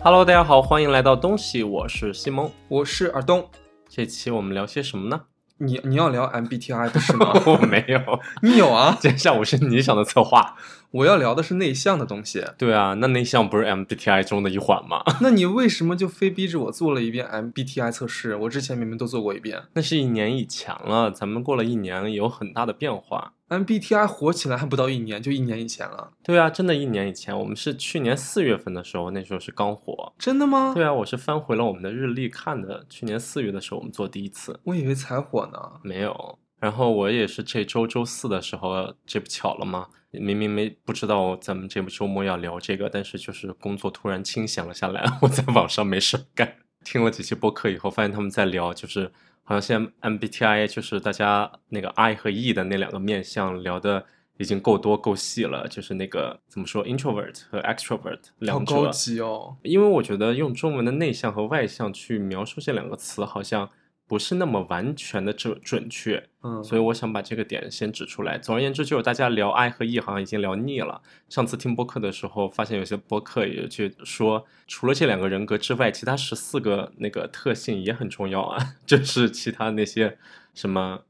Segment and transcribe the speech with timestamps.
[0.00, 2.48] Hello，大家好，欢迎来到东西，我是西蒙。
[2.68, 3.50] 我是尔东。
[3.88, 5.22] 这期我们聊些什么呢？
[5.58, 7.32] 你你要聊 MBTI 不是吗？
[7.44, 8.00] 我没有，
[8.40, 8.96] 你有啊？
[9.02, 10.54] 今天下午是你想的策划。
[10.92, 12.44] 我要聊的是内向的东西。
[12.56, 15.02] 对啊，那内向不是 MBTI 中的一环吗？
[15.20, 18.36] 那你为什么就非逼着我做了一遍 MBTI 测试？
[18.36, 19.64] 我之前明明都做过一遍。
[19.72, 23.32] 那是一年以前了，咱们过了一年，有很大的变化。
[23.48, 26.12] MBTI 火起来还不到一年，就一年以前了。
[26.22, 30.12] 对啊，真的，一年以前，我们是去年四月份的时候，那时候是刚火。
[30.18, 30.72] 真的吗？
[30.74, 35.58] 对啊，我是翻回了我们的日历看的，去年四月的时候我们做第一次，我以为才火呢。
[35.82, 36.38] 没有。
[36.60, 39.86] 然后我也是这周周四的时候，这不巧了吗？
[40.10, 49.12] 明明没不知道咱们这部周末要聊这个，但是就是工作突然清闲了下来， 我在网上没事干，听了几期播客以后，发现他们在聊，就是
[49.48, 54.04] 好像现在 MBTI 就是大家那个 I 和 E 的那两个面相聊的
[54.36, 58.74] 已经够多够细了，就是那个怎么说 introvert 和 extrovert 两者。
[58.74, 59.56] 高级哦。
[59.62, 63.70] 因为我觉得用中文的内向和外向去描述这两个词，好像
[64.08, 66.26] 不是那么完全的准准确。
[66.42, 68.38] 嗯，所以我想把这个点先指出来。
[68.38, 71.02] 总而言之，就是大家聊爱和 E 好像已经聊腻了。
[71.28, 80.16] 上次听播客的时候，发现有些播客也去说，除了这两个人格之外，其他十四个那个特性也很重要啊， 就是其他那些
[80.54, 81.00] 什么，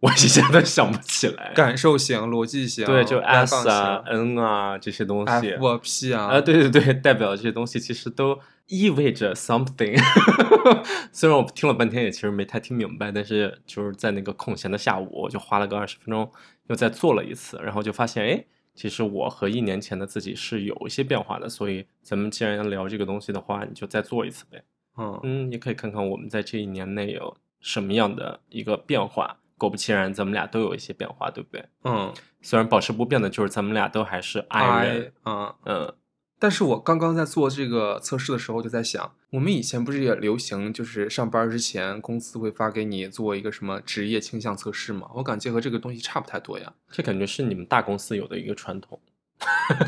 [0.00, 1.52] 我一下都想不起来。
[1.54, 5.50] 感受型、逻辑型，对，就 S 啊、N 啊这些东西。
[5.50, 9.96] F 啊 P 啊，啊，对对对，代表的这些东西其实都意味着 something。
[11.12, 16.30] 虽然我听了半天也其实没太听明白，但是就是在那个空闲的下午，我就花了个二十分钟
[16.68, 21.48] 又再做了一次，然后就发现，哎，其实我和一年前的自己是有一些变化的。
[21.48, 24.62] 所以咱们既然要聊这个东西的话，你就再做一次呗。
[24.98, 29.36] 嗯，嗯，也可以看看我们在这一年内有什么样的一个变化。
[29.58, 31.64] 果不其然，咱们俩都有一些变化，对不对？
[31.84, 35.94] 嗯虽然保持不变的就是咱们俩都还是 I 人啊，嗯。
[36.38, 45.08] 但是我刚刚在做这个测试的时候，就在想，我们以前不是也流行，就是上班之前公司会发给你做一个什么职业倾向测试吗？
[45.14, 46.72] 我感觉和这个东西差不太多呀。
[46.90, 49.00] 这感觉是你们大公司有的一个传统，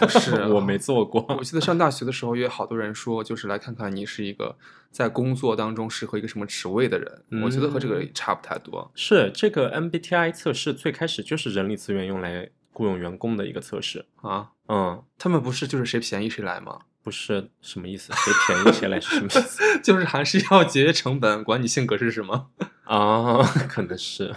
[0.08, 1.24] 是 啊我没做过。
[1.38, 4.56] 我记得上大学的时候，也有好多人说，就是来看看你是一个
[4.90, 7.42] 在工作当中适合一个什么职位的人。
[7.42, 8.90] 我觉得和这个差不太多。
[8.94, 14.06] 是这个 MBTI 测试最开始就是人力资源用来雇佣员工的一个测试。
[14.22, 16.78] 啊，嗯，他们不是就是谁便宜谁来吗？
[17.02, 18.12] 不是什么意思？
[18.12, 22.50] 谁便宜谁来是什么意思 就是还是要节约成本，管你性格是什么。
[22.84, 23.42] 啊？
[23.68, 24.36] 可能是。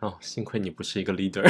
[0.00, 1.42] 哦，幸亏你不是一个 leader，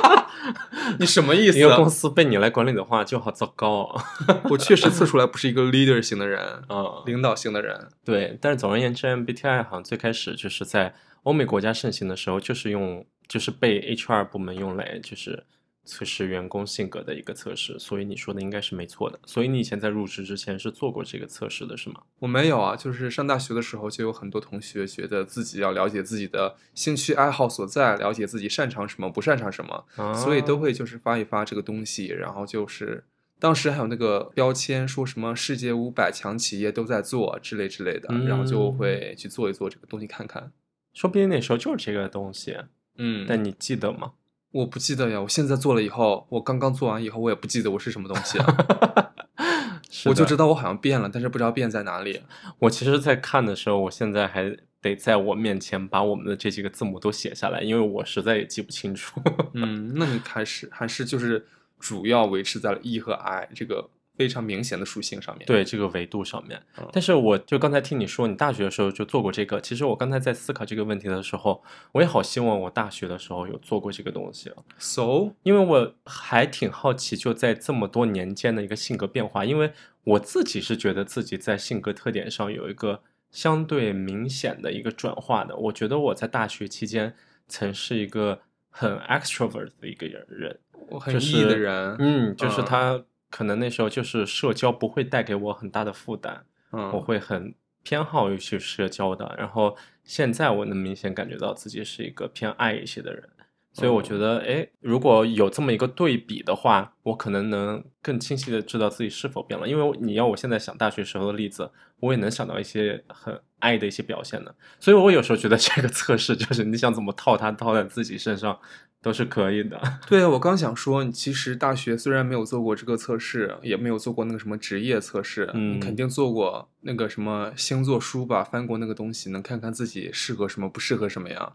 [1.00, 1.88] 你什么意思一个公？
[1.88, 4.04] 司被你来管理的话就好糟糕啊。
[4.50, 7.88] 我确实测出来不是一个 leader 型的人，嗯，领导型的人。
[8.04, 15.44] 对，但是总而言之，MBTI 好像最开始就是在欧美国家盛行的时候，就是用就是被 HR 部门用来就是
[15.90, 19.18] 测试员工性格的一个测试，所以你说的应该是没错的。
[19.26, 22.02] 所以你以前在入职之前是做过这个测试的，是吗？
[22.20, 33.04] 我没有啊，就是上大学的时候就有很多同学觉得自己要了解自己的兴趣爱好所在，了解自己擅长什么，不擅长什么，啊所以都会就是发一发这个东西，然后就是
[33.38, 40.52] 当时还有那个标签说什么世界五百强企业都在做之类之类的，然后就嗯会去做一做这个东西看看。
[40.92, 42.56] 说不定那时候就是这个东西，
[42.98, 44.12] 嗯，但你记得吗？
[44.52, 49.12] 我不记得呀，我现在做了以后，我刚刚做完以后，我也不记得我是什么东西啊，
[50.06, 50.44] 我就知道。
[50.44, 52.20] 道我好像变了，但是不知道变在哪里。
[52.58, 59.20] 我其实，在看的时候，我现在还得在我面前把我们的这几个字母都写下来，因为我实在也记不清楚。
[59.54, 61.46] 嗯，那你还是还是就是
[61.78, 63.88] 主要维持在了 E 和 I 这个
[64.20, 66.86] 非常明显的属性上面。，对这个维度上面嗯。
[66.92, 69.58] 但是我就刚才听你说，你大学的时候就做过这个。
[69.62, 79.46] 其实我刚才在思考这个问题的时候，我也好希望我大学的时候有做过这个东西啊，So 因为我还挺好奇，就在这么多年间的一个性格变化。
[79.46, 79.72] 因为
[80.04, 85.56] 我自己是觉得自己在性格特点上有一个相对明显的一个转化的。
[85.56, 87.14] 我觉得我在大学期间
[87.48, 90.58] 曾是一个很 extrovert 的一个人，
[90.90, 99.34] 我很就 E 是的人，嗯，就是嗯他可能那时候就是社交不会带给我很大的负担，嗯，我会很偏好于去社交的。
[99.38, 103.28] 然后现在我能明显感觉到自己是一个偏爱一些的人，
[103.72, 109.68] 所以我觉得，哎，如果有这么一个对比的话，我可能能更清晰的知道自己是否变了。
[109.68, 114.54] 因为你要我现在想大学时候的例子，我也能想到一些很爱的一些表现的。
[114.80, 118.58] 所以我有时候觉得这个测试就是你想怎么套它套在自己身上
[119.02, 119.80] 都是可以的。
[120.06, 131.54] 对，我刚想说，你其实大学虽然没有做过这个测试，也没有做过那个什么职业测试，嗯你肯定做过那个什么星座书吧，翻过那个东西，能看看自己适合什么，不适合什么呀？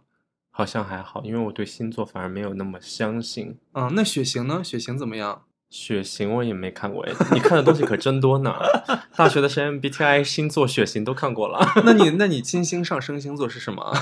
[0.50, 3.58] 好像还好，因为我对星座反而没有那么相信。
[3.74, 4.64] 嗯，那血型呢？
[4.64, 5.44] 血型怎么样？
[5.78, 8.56] 血型我也没看过哎，你看的东西可真多呢。
[9.18, 11.60] 大学的时候 MBTI 星座、血型都看过了。
[11.84, 13.94] 那你 那你金星上升星座是什么？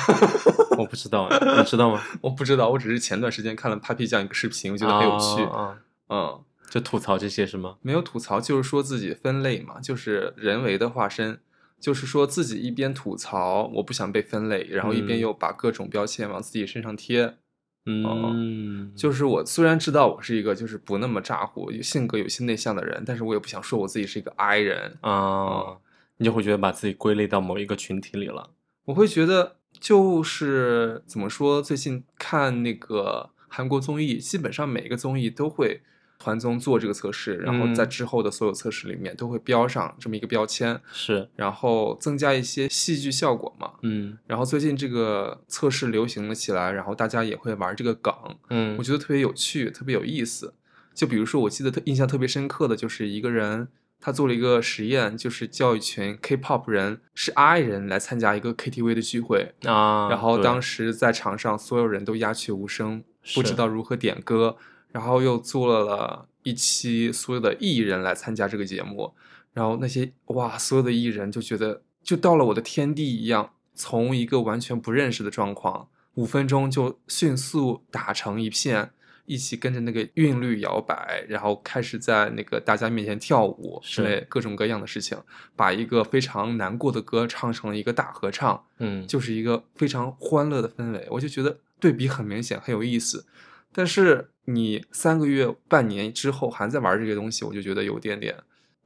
[0.78, 2.00] 我不知道哎，你知道吗？
[2.22, 5.44] 我不知道，我只是前段时间看了 Papi 酱一个视频，我觉得很有趣。
[5.46, 5.78] 啊，
[6.10, 6.40] 嗯，
[6.70, 7.78] 就吐槽这些是吗？
[7.82, 11.40] 没有吐槽，就是说自己分类嘛，就是人为的化身，
[11.80, 17.38] 就是说自己一边吐槽我不想被分类，然后一边嗯又把各种标签往自己身上贴。
[17.86, 24.98] 嗯，就是我虽然知道我是一个就是不那么咋呼、性格有些内向的人，但是我也不想说我自己是一个 I 人。
[25.02, 25.78] 啊，
[26.18, 28.52] 你就会觉得把自己归类到某一个群体里了。
[28.86, 35.82] 我会觉得就是怎么说，最近看那个韩国综艺，基本上每个综艺都会
[36.24, 37.90] 团综做这个测试，然后在嗯。
[37.90, 43.74] 之后的所有测试里面都会标上这么一个标签，是，然后增加一些戏剧效果嘛。
[43.82, 44.18] 嗯。
[44.26, 48.14] 然后最近这个测试流行了起来，然后大家也会玩这个梗，
[48.50, 50.54] 嗯，我觉得特别有趣，特别有意思。
[50.96, 53.68] 就比如说，我记得特印象特别深刻的就是一个人，
[54.00, 63.04] 他做了一个实验，就是叫一群 K-pop 人是 I 人来参加一个 KTV 的聚会，啊，然后当时时在场上所有人都鸦雀无声，
[63.36, 64.58] 不知道如何点歌，
[64.94, 69.14] 然后又做了一期所有的艺人来参加这个节目，
[69.52, 78.92] 然后那些哇，所有的艺人就觉得就到了我的天地一样，从一个完全不认识的状况，五分钟就迅速打成一片。
[79.26, 85.18] 一起跟着那个韵律摇摆，然后开始在那个大家面前跳舞之是类各种各样的事情，
[85.56, 93.26] 把一个非常难过的歌唱成了一个大合唱，嗯，就是一个非常欢乐的氛围，我就觉得对比很明显，很有意思。
[93.74, 98.36] 但是你三个月、半年之后还在玩这个东西，我就觉得有点点，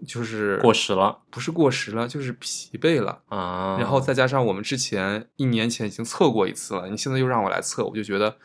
[0.07, 3.21] 就是过时了不是过时了，就是疲惫了。
[3.27, 3.77] 啊。
[3.79, 8.37] 然后再加上我们之前一年前已经测过一次了，你现在又让我来测，我就觉得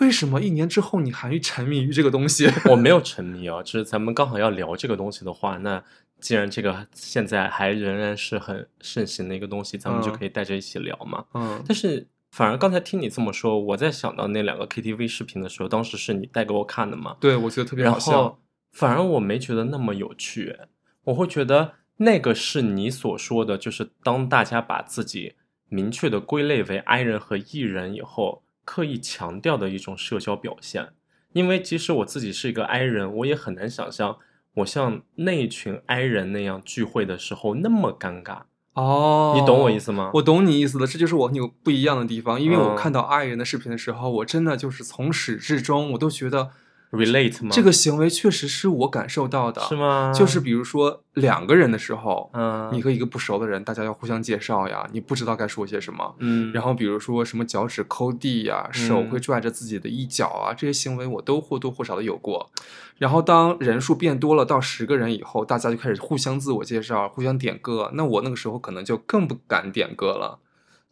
[0.00, 2.48] 为什么一年之后你还沉迷于这个东西？
[2.70, 5.82] 我没有沉迷啊，就是咱们刚好要聊这个东西的话，那
[6.20, 11.24] 既然这个现在还仍然是很盛行的一个东西，咱们就嗯可以带着一起聊嘛。
[11.34, 18.38] 嗯但是反而刚才听你这么说，我在想到那两个 KTV 视频的时候，当时是你带给我看的嘛，对，我觉得特别好笑后。
[18.72, 20.56] 反而我没觉得那么有趣，
[21.04, 25.34] 我会觉得那个是你所说的，就是当大家把自己
[25.68, 30.90] 明确的归类为 I 人和 E 人以后，刻意强调的一种社交表现。
[31.32, 34.18] 因为即使我自己是一个 I 人，我也很难想象
[34.54, 38.42] 我像那一群 I 人那样聚会的时候那么尴尬。
[38.74, 40.10] 哦，你懂我意思吗？
[40.14, 42.40] 我懂你意思了，这就是我有不一样的地方。
[42.40, 46.50] 因为我嗯看到爱人的视频的时候，我真的就是从始至终，我都觉得
[46.90, 47.50] relate 吗？
[47.52, 49.60] 这个行为确实是我感受到的。
[49.62, 49.76] 是？
[49.76, 50.12] 吗？
[50.14, 56.14] 就是比如说两个人的时候，嗯，你和一个不熟的人，大家要互相介绍呀，你不知道该说些什么。
[56.18, 62.50] 嗯，然后比如说什么脚趾抠地呀，手嗯会拽着自己的衣角啊，这些行为我都或多或少的有过。
[62.96, 67.90] 然后当人数变多了到十个人以后，大家就开始互相自我介绍，互相点歌。
[67.94, 70.40] 那我那个时候可能就更不敢点歌了，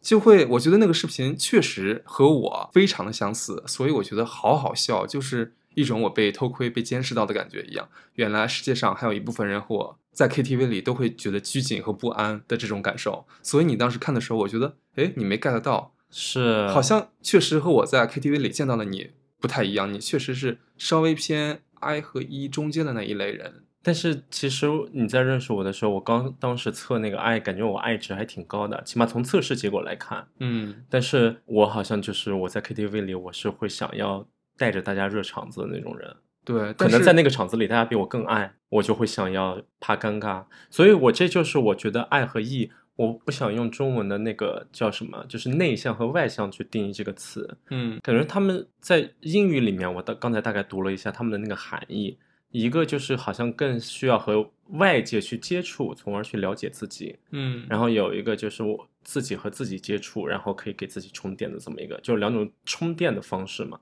[0.01, 7.87] 就会我觉得那个视频确实和我非常的相似，所以我觉得好好笑，就是一种我被偷窥、被监视到的感觉一样。
[8.15, 13.27] 原来世界上还有一部分人和我在 KTV 里都会觉得拘谨和不安的这种感受。
[13.43, 23.65] 所以你当时看的时候，我觉得，哎，你没 get 到，是好像确实和我在 KTV 里见到的你不太一样，你确实是稍微偏 I 和 E 中间的那一类人。
[23.83, 30.27] 但是其实你在认识我的时候，我刚当时测那个爱，感觉我爱值还挺高的，起码从测试结果来看。
[30.39, 36.15] 嗯但是我好像就是我在 KTV 里，我是会想要带着大家热场子的那种人。
[36.43, 40.45] 对，可能在那个场子里，大家比我更爱，我就会想要怕尴尬。
[40.69, 47.57] 所以我这就是我觉得爱和义，我不想用中文的那个叫什么，就是内向和外向去定义这个词。
[47.69, 52.17] 嗯感觉他们在英语里面，我的刚才大概读了一下他们的那个含义，
[52.51, 63.77] 一个就是好像更需要和外界去接触，从而去了解自己，嗯，然后有一个就是我自己和自己接触，然后可以给自己充电的这么一个，就是两种充电的方式嘛。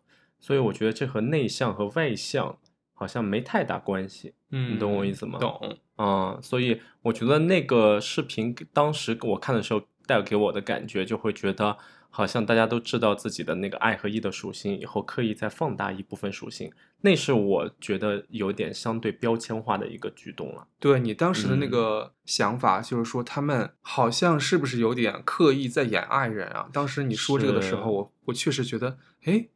[0.46, 2.56] 所以我觉得这和内向和外向
[2.94, 4.36] 好像没太大关系。
[4.52, 5.75] 嗯，你懂我意思吗懂。
[5.96, 11.75] 啊、所以我觉得那个视频当时我看的时候带给我的感觉，就会觉得
[12.12, 16.72] 好像大家都知道自己的那个爱和义的属性，以后刻意再放大一部分属性，
[17.02, 20.68] 那是我觉得有点相对标签化的一个举动了。
[20.80, 26.70] 对你当时的那嗯个想法，就是说他们好像是不是有点刻意在演爱人啊？
[26.72, 29.48] 当时你说这个的时候，我我确实觉得，哎，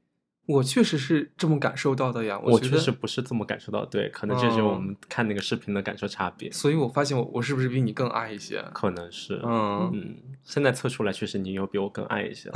[0.50, 2.36] 我确实是这么感受到的呀。
[2.38, 8.64] 觉得我确实，不是这么感受到，对，可能这就是我嗯们看那个视频的感受差别，所以我发现我我是不是比你更爱一些？
[8.74, 12.50] 可能是，嗯嗯，现在测出来确实你有比我更爱一些，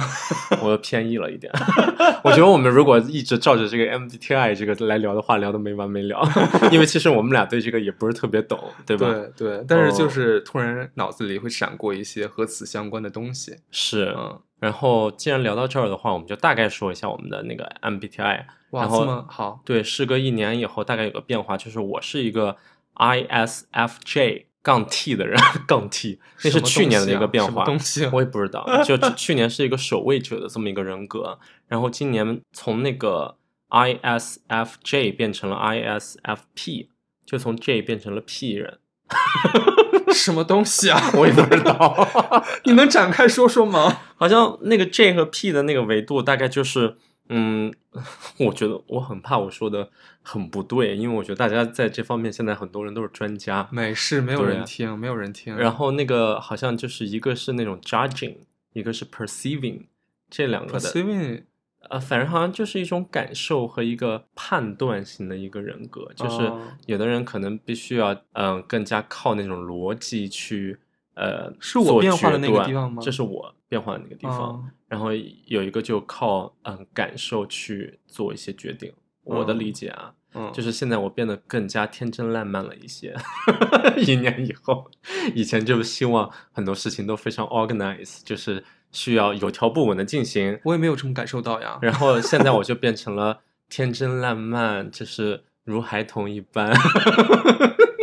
[0.63, 1.53] 我又偏异了一点。
[2.23, 6.19] 我觉得我们如果一直照着这个 MBTI 这个来聊的话，聊的没完没了，
[6.73, 9.07] 因为其实我们俩对这个也不是特别懂，对吧？
[9.38, 13.55] 对对，但是就哦是突然脑子里会闪过一些和此相关的东西。
[13.69, 14.15] 是。
[14.17, 18.46] 嗯，然后既然聊到这儿的话，我们就大概说一下我们的那个 MBTI。
[18.70, 22.55] 哇，然后这么好，对，事隔一年以后，大概有个变化，就是我是一个
[22.96, 27.65] ISFJ 杠 T 的人， 杠 T，那是去年的一个东西啊什么变化。
[27.65, 33.36] 东西啊我也不知道，就 去年是一个守卫者的这么一个人格，然后今年从那个
[33.70, 36.88] ISFJ 变成了 ISFP，
[37.25, 38.79] 就从 J 变成了 P 人，
[40.13, 41.01] 什么东西啊？
[41.17, 43.98] 我也不知道，你能展开说说吗？
[44.15, 46.96] 好像那个 J 和 P 的那个维度大概就是，
[47.29, 47.74] 嗯，
[48.39, 49.89] 我觉得我很怕我说的
[50.22, 55.55] 很不对，因为我觉得大家在这方面现在很多人都是专家，没事，没有人听，没有人听。
[55.55, 58.36] 然后那个好像就是一个是那种 judging，
[58.74, 59.84] 一个是 perceiving，
[60.29, 60.79] 这两个的。
[60.79, 61.43] perceiving
[61.89, 66.62] 呃，反正好像就是一种感受和一个判断型的一个人格，就是哦。
[66.86, 70.79] 有的人可能必须要嗯、呃更加靠那种逻辑去
[71.15, 74.39] 呃是我变化的那个地方吗这是我变化的那个地方。
[74.39, 75.10] 哦然后
[75.48, 78.93] 有一个就靠嗯感受去做一些决定。
[79.24, 83.15] 我的嗯理解啊，嗯，就是现在我变得更加天真烂漫了一些。
[84.05, 84.91] 一年以后，
[85.34, 90.60] 以前就希望很多事情都非常 organize，就是需要有条不紊的进行。
[90.65, 91.79] 我也没有这么感受到呀。
[91.82, 93.39] 然后现在我就变成了
[93.70, 96.72] 天真烂漫，就是如孩童一般。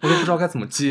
[0.00, 0.90] 我都不知道该怎么接。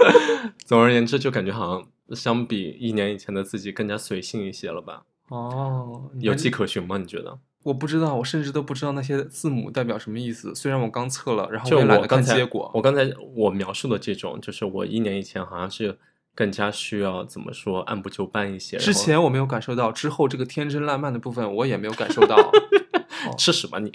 [0.64, 1.72] 总而言之，就感觉好
[2.08, 5.02] 像相比一年以前的自己更加随性一些了吧？
[5.28, 6.98] 哦，有迹可循吗？
[6.98, 7.38] 你觉得？
[7.62, 10.54] 我不知道，我甚至都不知道那些字母代表什么意思。
[10.54, 12.70] 虽然我刚测了，然后我也懒得我刚才看结果。
[12.74, 15.98] 我刚才我描述的这种，就是我一年以前好像是
[16.34, 18.76] 更加需要怎么说按部就班一些。
[18.76, 22.36] 之前我没有感受到，之后这个天真烂漫的部分我也没有感受到。
[23.38, 23.90] 吃屎吧你！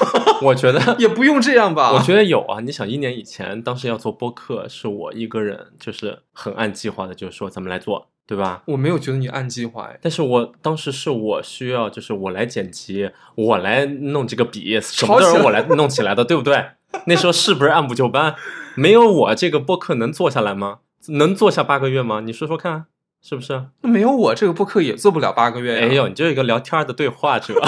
[0.42, 1.92] 我觉得也不用这样吧？
[1.92, 8.62] 我觉得有啊，你想一年以前，当时要做播客，是我一个人，就是很按计划的，就是说咱们来做，对吧？
[8.66, 9.98] 我没有觉得你按计划哎。
[10.02, 16.62] 但是我当时是我需要，就是我来剪辑，我来弄这个笔，什么都是我来弄起来的，对不对？
[17.06, 18.34] 那时候是不是按部就班？
[18.76, 20.80] 没有我这个播客能做下来吗？
[21.08, 22.20] 能做下八个月吗？
[22.20, 22.86] 你说说看，
[23.22, 23.66] 是不是？
[23.82, 25.86] 那没有我这个播客也做不了八个月呀。
[25.86, 27.54] 哎呦，你就是一个聊天的对话者。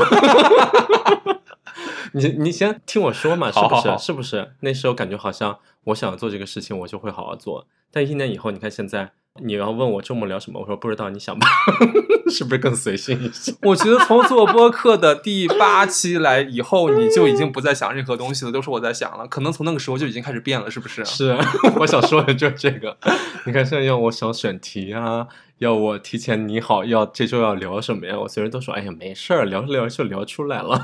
[2.12, 3.60] 你你先听我说嘛，是不是？
[3.60, 4.52] 好好好是不是？
[4.60, 7.66] 那时候感觉好像我想做这个事情，我就会好好做。
[7.90, 9.12] 但一年以后，你看现在，
[9.42, 11.46] 你要问我周末聊什么，我说不知道，你想吧，
[12.30, 13.54] 是不是更随性一些？
[13.62, 19.26] 我觉得从做播客的第八期来以后，你就已经不再想任何东西了，都是我在想了。
[19.26, 21.04] 可能从那个时候就已经开始变了，是不是？
[21.06, 21.36] 是，
[21.80, 22.96] 我想说的就是这个。
[23.44, 25.26] 你看，现在要我想选题啊，
[25.58, 28.18] 要我提前拟好，要这周要聊什么呀？
[28.20, 30.82] 我随时都说，哎呀，没事儿，聊着聊着就聊出来了。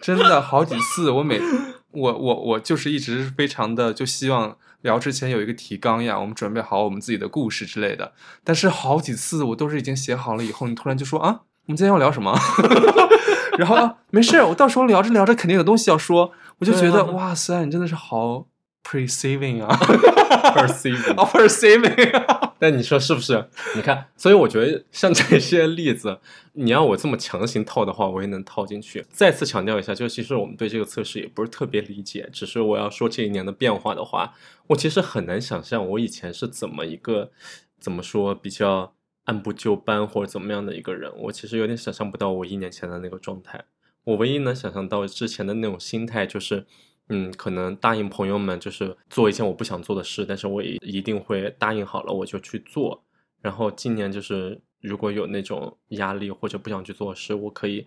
[0.00, 1.40] 真的好几次，我每
[1.92, 8.12] 我我我就是一直非常的就希望聊之前有一个提纲呀，我们准备好我们自己的故事之类的。
[8.44, 12.38] 但是好几次我都是已经写好了以后，你突然就说啊，我们今天要聊什么？
[13.58, 18.46] 然后啊没事，我到时候聊着聊着肯定有东西要说，我就觉得、啊哇塞，你真的是好
[18.82, 19.76] perceiving 啊
[20.54, 22.22] Perceiving
[22.62, 22.70] 那！
[22.70, 23.44] 你说是不是？
[23.74, 26.20] 你看，所以我觉得像这些例子，
[26.52, 29.04] 你要我这么强行套的话，我也能套进去。
[29.10, 34.34] 再次强调一下，就其实我们对这个测试也不是特别理解，只是我要说这一年的变化的话，
[34.68, 37.32] 我其实很难想象我以前是怎么一个
[37.80, 41.12] 怎么说比较按部就班或者怎么样的一个人。
[41.18, 43.64] 我其实有点想象不到我一年前的那个状态。
[44.04, 46.64] 我唯一能想象到之前的那种心态就是。
[47.14, 53.04] 嗯，可能答应朋友们就是做一件我不想做的事，但是我也一定会答应好了我就去做。
[53.42, 57.86] 然后今年就是如果有那种压力或者不想去做事，我可以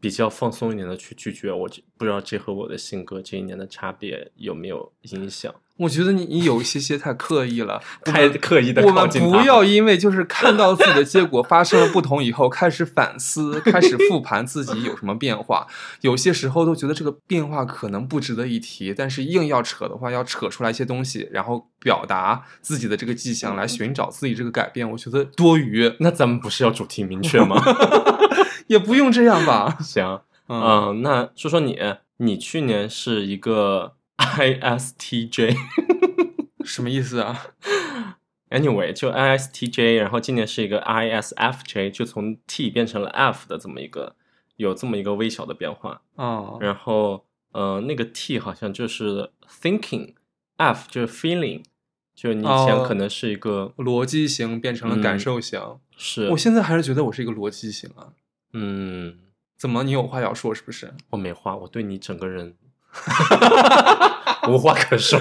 [0.00, 1.52] 比较放松一点的去拒绝。
[1.52, 5.54] 我这不知道这和我的性格这一年的差别有没有影响？
[5.78, 15.66] 我觉得你你有一些些太刻意了， 太刻意的我们不要因为就是看到自己的结果发生了不同以后，开始反思， 开始复盘自己有什么变化。
[16.00, 24.90] 有些时候都觉得这个变化可能不值得一提，但是硬要扯的话，要扯出来一些东西，然后表达自己的这个迹象，来寻找自己这个改变。
[24.90, 27.62] 我觉得多余，那咱们不是要主题明确吗？
[28.68, 29.76] 也不用这样吧。
[29.80, 31.78] 行，嗯，嗯，那说说你，
[32.16, 35.56] 你去年是一个 ISTJ。
[36.64, 37.54] 什么意思啊
[38.50, 44.16] ？Anyway，就 ISTJ，然后今年是一个 ISFJ，就从 T 变成了 F 的这么一个
[44.56, 46.02] 有这么一个微小的变化。
[46.16, 51.62] 哦，然后呃，那个 T 好像就是 thinking，F 就是 feeling，
[52.14, 55.60] 就你以前哦可能是一个、逻辑型变成了感嗯受型。
[55.96, 58.12] 是我现在还是觉得我是一个逻辑型啊。
[58.52, 59.18] 嗯，
[59.56, 59.84] 怎么？
[59.84, 60.92] 你有话要说是不是？
[61.10, 62.56] 我没话，我对你整个人
[64.48, 65.18] 无话可说。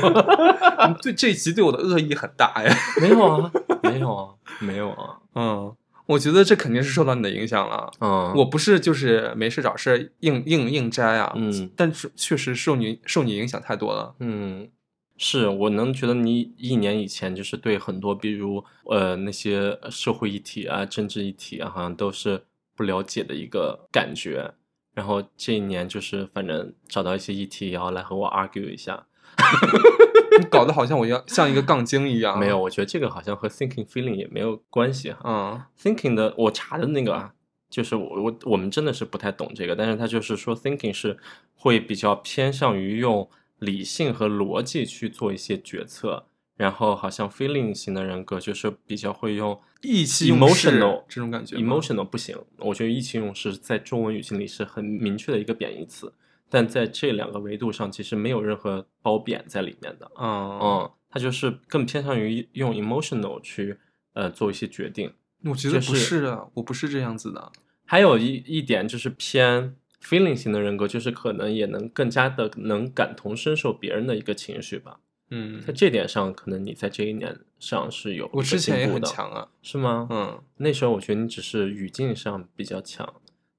[0.88, 2.76] 你 对这一集对我的恶意很大呀。
[3.02, 3.52] 没有啊，
[3.84, 5.18] 没有啊，没有啊。
[5.36, 7.92] 嗯，我觉得这肯定是受到你的影响了。
[8.00, 14.16] 嗯，我不是就是没事找事硬硬硬摘啊，嗯但是确实受你受你影响太多了。
[14.20, 14.70] 嗯，
[15.18, 22.44] 是我能觉得你一年以前就是对很多，比如呃那些社会议题啊、政治议题啊，好像都是
[22.76, 24.54] 不了解的一个感觉。
[24.96, 29.06] 然后这一年就是反正找到一些议题，然后来和我 argue 一下。
[30.40, 32.40] 你搞得好像我要像一个杠精一样。
[32.40, 35.20] 没有，，我觉得这个好像和 thinking feeling 也没有关系哈。
[35.24, 37.34] 嗯 thinking 的我查的那个啊，
[37.70, 41.18] 就是我我我们真的是不太懂这个，但是他就是说 thinking 是
[41.54, 46.26] 会比较偏向于用理性和逻辑去做一些决策，
[46.56, 56.12] 然后好像 feeling 型的人格就是比较会用意气用事 emotional 这种感觉 emotional 不行，我觉得意气用事在中文语境里是很明确的一个贬义词，
[56.50, 60.12] 但在这两个维度上其实没有任何褒贬在里面的。
[60.18, 63.78] 嗯嗯，它就是更偏向于用 emotional 去
[64.14, 65.14] 呃做一些决定。
[65.44, 67.52] 我觉得不就是是啊，我不是这样子的。
[67.86, 75.00] 还有一一点就是偏 feeling 型的人格，就是可能也能更加的能感同身受别人的一个情绪吧。
[75.30, 79.48] 嗯在，这点上，可能你在这一年上是有我之前也很强啊。
[79.62, 80.08] 是吗？
[80.12, 83.14] 嗯，那时候我觉得你只是语境上比较强，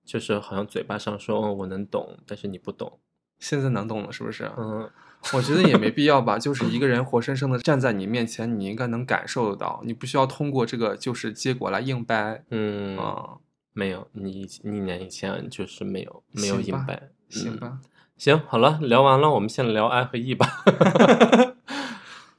[0.04, 2.98] 就是好像嘴巴上说哦我能懂，但是你不懂。
[3.38, 4.50] 现在能懂了是不是？
[4.56, 4.88] 嗯
[5.34, 13.38] 我觉得也没必要吧，就是一个人 活生生的站在你面前，你应该能感受得到，你不需要通过这个就是结果来硬掰嗯，啊。
[13.72, 16.94] 没有，你以一年以前就是没有没有行吧硬白。
[16.94, 17.78] 嗯行吧，
[18.16, 20.46] 行，好了，聊完了，我们现在聊 I 和 E 吧。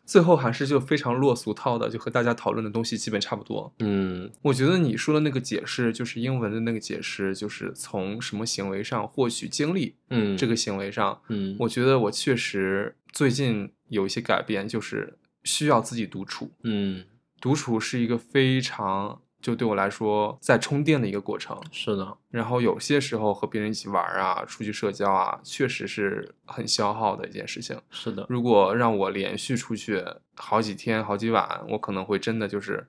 [0.07, 3.71] 最后还是就非常落俗套的，就和大家讨论的东西基本差不多。
[3.79, 16.49] 嗯我觉得你说的那个解释，就是英文的那个解释，就是从什么行为上获取经历，嗯，这个行为上，嗯，我觉得我确实最近有一些改变，就是需要自己独处。
[16.63, 17.03] 嗯
[17.39, 21.59] 独处是一个非常就对我来说在充电的一个过程。
[21.71, 27.79] 是的，然后有些时候和别人一起玩啊，出去社交啊，确实是很消耗的一件事情。
[27.89, 30.03] 是的，如果让我连续出去
[30.35, 32.87] 好几天、好几晚，我可能会真的就是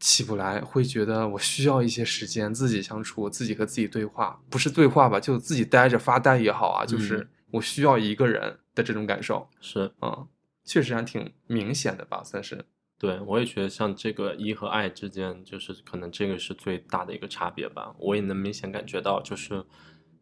[0.00, 9.92] 起不来，会觉得我需要一些时间自己相处，自己和自己对话，不是对话吧，就自己待着发呆也好啊，就是嗯我需要一个人的这种感受，是。
[10.00, 10.26] 嗯，
[10.64, 12.64] 确实还挺明显的吧，算是，
[13.02, 17.92] 对我也觉得像这个一和爱之间，就是可能这个是最大的一个差别吧。
[17.98, 19.64] 我也能明显感觉到，就是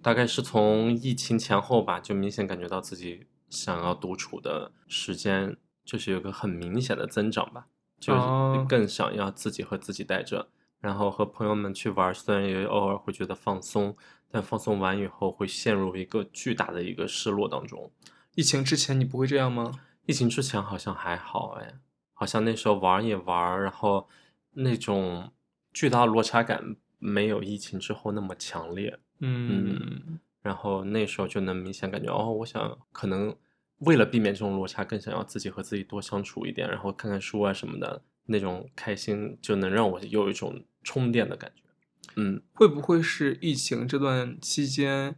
[0.01, 7.67] 大概是从疫情前后吧，就明显感觉到自己想要独处的时间，就是有个很明显的增长吧，
[8.01, 8.15] 就
[8.67, 10.49] 更想要自己和自己待着。
[10.81, 13.95] 然后和朋友们去玩，虽然也偶尔会觉得放松，
[14.31, 17.93] 但放松完以后会陷入一个巨大的一个失落当中。
[18.35, 19.71] 疫情之前你不会这样吗？
[20.07, 21.75] 疫情之前好像还好哎，
[22.21, 24.07] 好像那时候玩儿也玩儿，然后
[24.53, 25.33] 那种
[25.73, 28.99] 巨大落差感没有疫情之后那么强烈。
[29.21, 33.35] 嗯然后那时候就能明显感觉，哦，我想可能
[33.79, 41.63] 为了避免这种落差，更想要自己和自己多相处一点，然后看看书啊什么的，那种开心就能让我有一种充电的感觉。
[42.17, 45.17] 嗯会不会是疫情这段期间，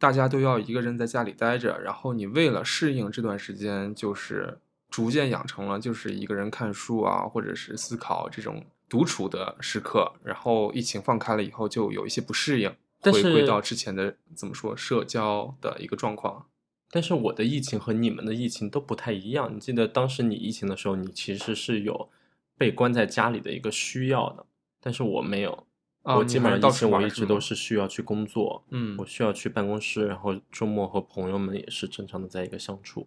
[0.00, 4.58] 大家都要一个人在家里待着，然后你为了适应这段时间，就是
[4.90, 16.46] 逐渐养成了就是一个人看书啊，或者是思考这种独处的时刻，然后疫情放开了以后，就有一些不适应，但回归到之前的怎么说社交的一个状况。
[16.90, 19.54] 但是我的疫情和你们的疫情都不太一样。
[19.54, 22.10] 你记得当时你疫情的时候，你其实是有
[22.58, 24.44] 被关在家里的一个需要的，
[24.80, 25.66] 但是我没有。
[26.02, 33.06] 啊我基本上到处情我一直都是需要去工作，嗯我需要去办公室，然后周末和朋友们也是正常的在一个相处，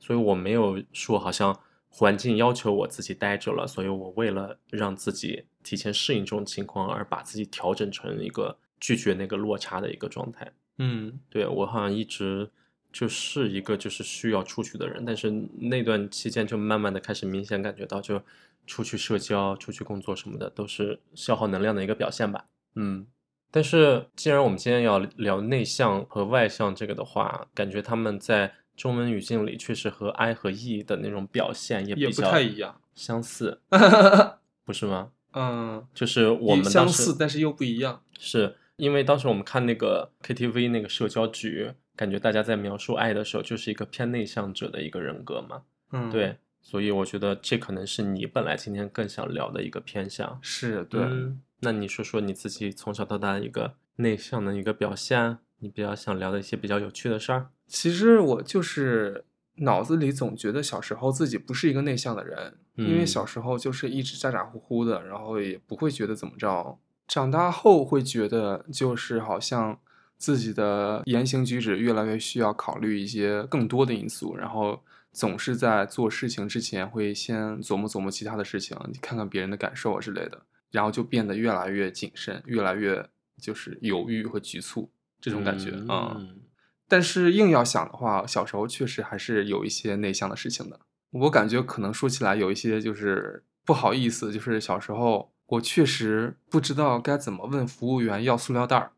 [0.00, 1.56] 所以我没有说好像
[1.88, 10.50] 环境要求我自己待着了，所以我为了让自己提前适应这种情况而把自己调整成一个拒绝那个落差的一个状态。
[10.78, 12.50] 嗯对我好像一直
[12.90, 18.20] 就是一个就是需要出去的人，但是那段期间就慢慢的开始明显感觉到，就
[18.66, 22.46] 出去社交、出去工作什么的都是消耗能量的一个表现吧。
[22.74, 23.06] 嗯，
[23.50, 32.80] 但是既然我们今天要聊内向和外向这个的话，感觉他们在中文语境里确实和 I 和 E 的那种表现也也不比较太一样。
[32.94, 33.60] 相似，
[34.64, 35.12] 不是吗？
[35.32, 38.02] 嗯，就是我们相似，但是又不一样。
[38.18, 45.62] 是因为当时我们看那个 KTV 那个社交局，感觉大家在描述爱的时候，就是一个偏内向者的一个人格嘛。
[45.92, 50.38] 嗯，，对，所以我觉得这可能是你本来今天更想聊的一个偏向。
[50.42, 51.00] 是对。
[51.02, 57.50] 嗯那你说说你自己从小到大的一个内向的一个表现，你比较想聊的一些比较有趣的事儿。
[57.70, 59.24] 其实我就是
[59.58, 66.78] 脑子里总觉得小时候自己不是一个内向的人，因为嗯小时候就是一直咋咋呼呼的，然后也不会觉得怎么着。
[67.06, 69.78] 长大后会觉得就是好像
[70.16, 83.08] 自己的言行举止越来越需要考虑一些更多的因素，然后总是在做事情之前会先琢磨琢磨其他的事情，你看看别人的感受啊之类的，然后就变得越来越谨慎，越来越
[83.40, 86.16] 就是犹豫和局促这种感觉啊。
[86.18, 86.40] 嗯
[86.90, 90.80] 但是硬要想的话，小时候确实还是有一些内向的事情的。
[91.12, 98.90] 我感觉可能说起来有一些就是不好意思，就是小时候我确实不知道该怎么问服务员要塑料袋儿。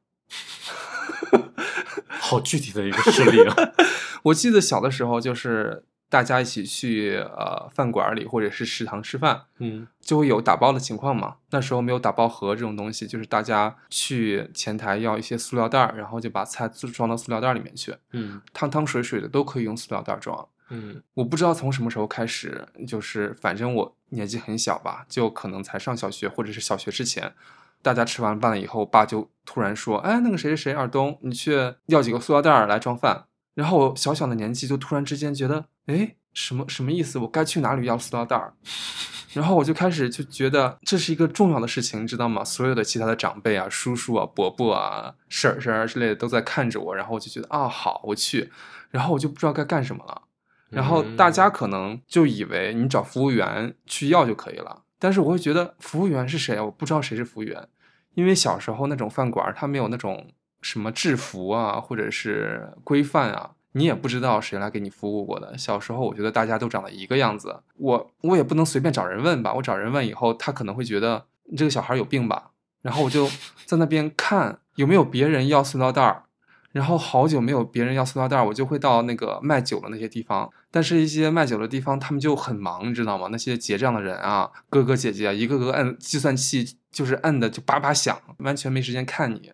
[2.08, 3.54] 好具体的一个事例啊。
[4.24, 11.36] 我记得小的时候就是大家一起去呃饭馆里或者是食堂吃饭，嗯就会有打包的情况嘛。
[11.52, 20.46] 那时候没有打包盒这种东西，就是大家去前台要一些塑料袋儿，然后就把菜装到塑料袋儿里面去，嗯汤汤水水的都可以用塑料袋儿装。
[20.68, 27.32] 嗯我不知道从什么时候开始，就是反正我年纪很小吧，就可能才上小学或者是小学之前，
[27.80, 37.18] 大家吃完饭了以后，我爸就突然说：“哎，那个谁谁谁，二东，你去要几个塑料袋儿来装饭。”然后我小小的年纪就突然之间觉得，哎，什么什么意思？
[37.18, 38.54] 我该去哪里要塑料袋儿？
[39.32, 42.44] 然后我就开始就觉得这是一个重要的事情，你知道吗？
[42.44, 48.52] 所有的其他的长辈啊、叔叔啊、伯伯啊、婶婶儿之类的都在看着我，然后我就觉得啊，好，我去。
[48.90, 50.22] 然后我就不知道该干什么了。
[50.68, 56.64] 然后大家可能就以为你找服务员去要就可以了，但是我会觉得服务员是谁啊？
[56.64, 57.68] 我不知道谁是服务员，
[58.14, 65.56] 因为小时候那种饭馆儿它没有那种什么制服啊，或者是规范啊，你也不知道谁来给你服务过的。
[65.58, 72.50] 小时候我觉得大家都长得一个样子，我我也不能随便找人问吧，我找人问以后，他可能会觉得你这个小孩有病吧，
[72.82, 73.28] 然后我就
[73.66, 76.24] 在那边看有没有别人要塑料袋儿。
[76.72, 80.50] 然后好久没有别人要塑料袋儿，我就会到那个卖酒的那些地方。
[80.70, 83.28] 但是，一些卖酒的地方，他们就很忙，你知道吗？
[83.30, 89.52] 那些结账的人啊，哥哥姐姐啊，一个个按计算器，就是按的就叭叭响，完全没时间看你。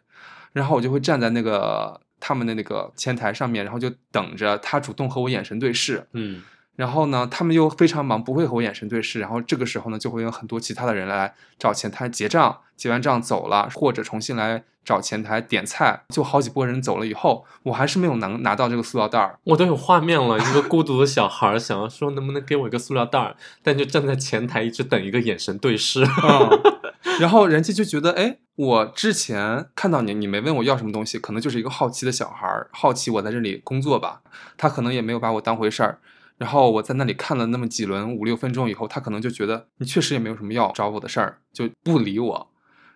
[0.52, 6.06] 然后我就会站在那个他们的那个前台上面，然后就等着他主动和我眼神对视。
[6.12, 6.42] 嗯
[6.78, 9.18] 然后呢，他们又非常忙，不会和我眼神对视。
[9.18, 16.04] 然后这个时候呢，就会有很多其他的人来找前台结账，结完账走了，或者重新来找前台点菜。
[16.10, 19.36] 就好几波人走了以后，我还是没有能拿到这个塑料袋儿。
[19.42, 26.04] 我都有画面了，一个孤独的小孩儿想要说能不能给我一个塑料袋儿，但就站在前台一直等一个眼神对视。
[26.04, 26.60] 嗯，
[27.18, 34.20] 然后人家就觉得，哎，我之前看到你，你没问我要什么东西，可能就是一个好奇的小孩儿，好奇我在这里工作吧。
[34.56, 35.98] 他可能也没有把我当回事儿。
[36.38, 42.50] 然后我在那里看了那么几轮五六分钟以后，他可能就觉得你确实也没有什么要找我的事儿，就不理我。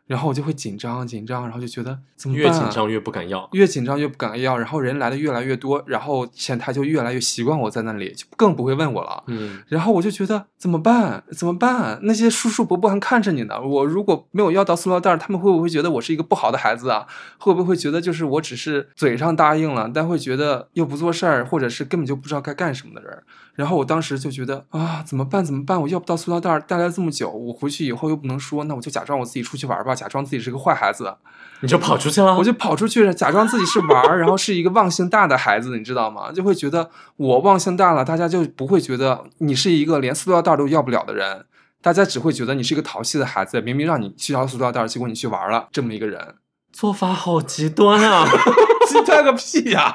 [0.07, 2.43] 然后我就会紧张紧张，然后就觉得怎么办？
[2.43, 3.49] 越紧张越不敢要。
[3.53, 9.25] 越紧张越不敢要，然后人来的越来越多，然后前台就越来越习惯我在那里，就更不会问我了。
[9.29, 11.23] 嗯然后我就觉得怎么办？
[11.31, 12.01] 怎么办？
[12.03, 13.61] 那些叔叔伯伯还看着你呢。
[13.63, 17.07] 我如果没有要到塑料袋儿，他们会不会觉得我是一个不好的孩子啊？
[17.39, 23.23] 会不会觉得就是我只是嘴上答应了，但会觉得又不做事儿，或者是根本就不知道该干什么的人？
[23.55, 25.45] 然后我当时就觉得啊，怎么办？
[25.45, 25.81] 怎么办？
[25.81, 31.15] 我要不到塑料袋儿，待了这么久，我回去以后又不能说，那我就假装我自己出去玩儿吧，假装自己是个坏孩子。
[31.61, 32.37] 你就跑出去了。
[32.37, 36.33] 我就跑出去，假装自己是玩儿，然后是一个忘性大的孩子，你知道吗？
[36.33, 41.45] 就会觉得我忘性大了，大家就不会觉得你是一个连塑料袋都要不了的人，
[41.83, 46.37] 大家只会觉得你是一个淘气的孩子，明明让你去要塑料袋，结果你去玩了，这么一个人，
[46.73, 48.27] 做法好极端啊！
[48.89, 49.93] 鸡蛋个屁呀、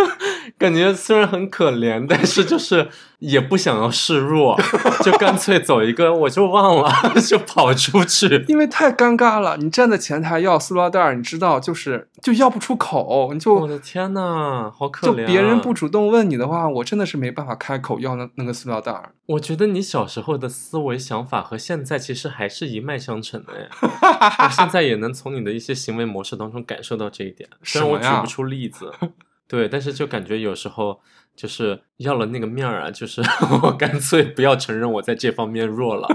[0.58, 4.58] 感觉虽然很可怜，但是就是也不想要示弱，
[5.02, 6.92] 就干脆走一个我就忘了，
[7.26, 8.44] 就跑出去。
[8.48, 15.26] 因为太尴尬了，你站在前台要塑料袋，你知道就是就要不出口，你就我的天呐，好可怜、啊！
[15.26, 19.12] 别人不，主动问你的话，我真的是没办法开口要那那个塑料袋儿。
[19.26, 24.44] 我觉得你小时候的思维想法和现在其实还是一脉相承的哎。
[24.44, 28.92] 我现在也能从你的一些行为模式当中感受到这一点，虽然我什么呀举不出例子，
[29.48, 31.00] 对，但是就感觉有时候
[31.34, 33.22] 就是要了那个面儿啊，就是
[33.62, 36.08] 我干脆不要承认我在这方面弱了，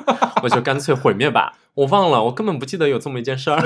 [0.44, 1.58] 我就干脆毁灭吧。
[1.74, 3.58] 我忘了，我根本不记得有这么一件事儿，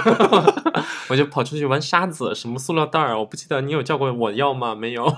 [1.09, 3.61] 我就跑出去玩沙子，什么塑料袋儿，我不记得。
[3.61, 4.75] 你有叫过我要吗？
[4.75, 5.11] 没有。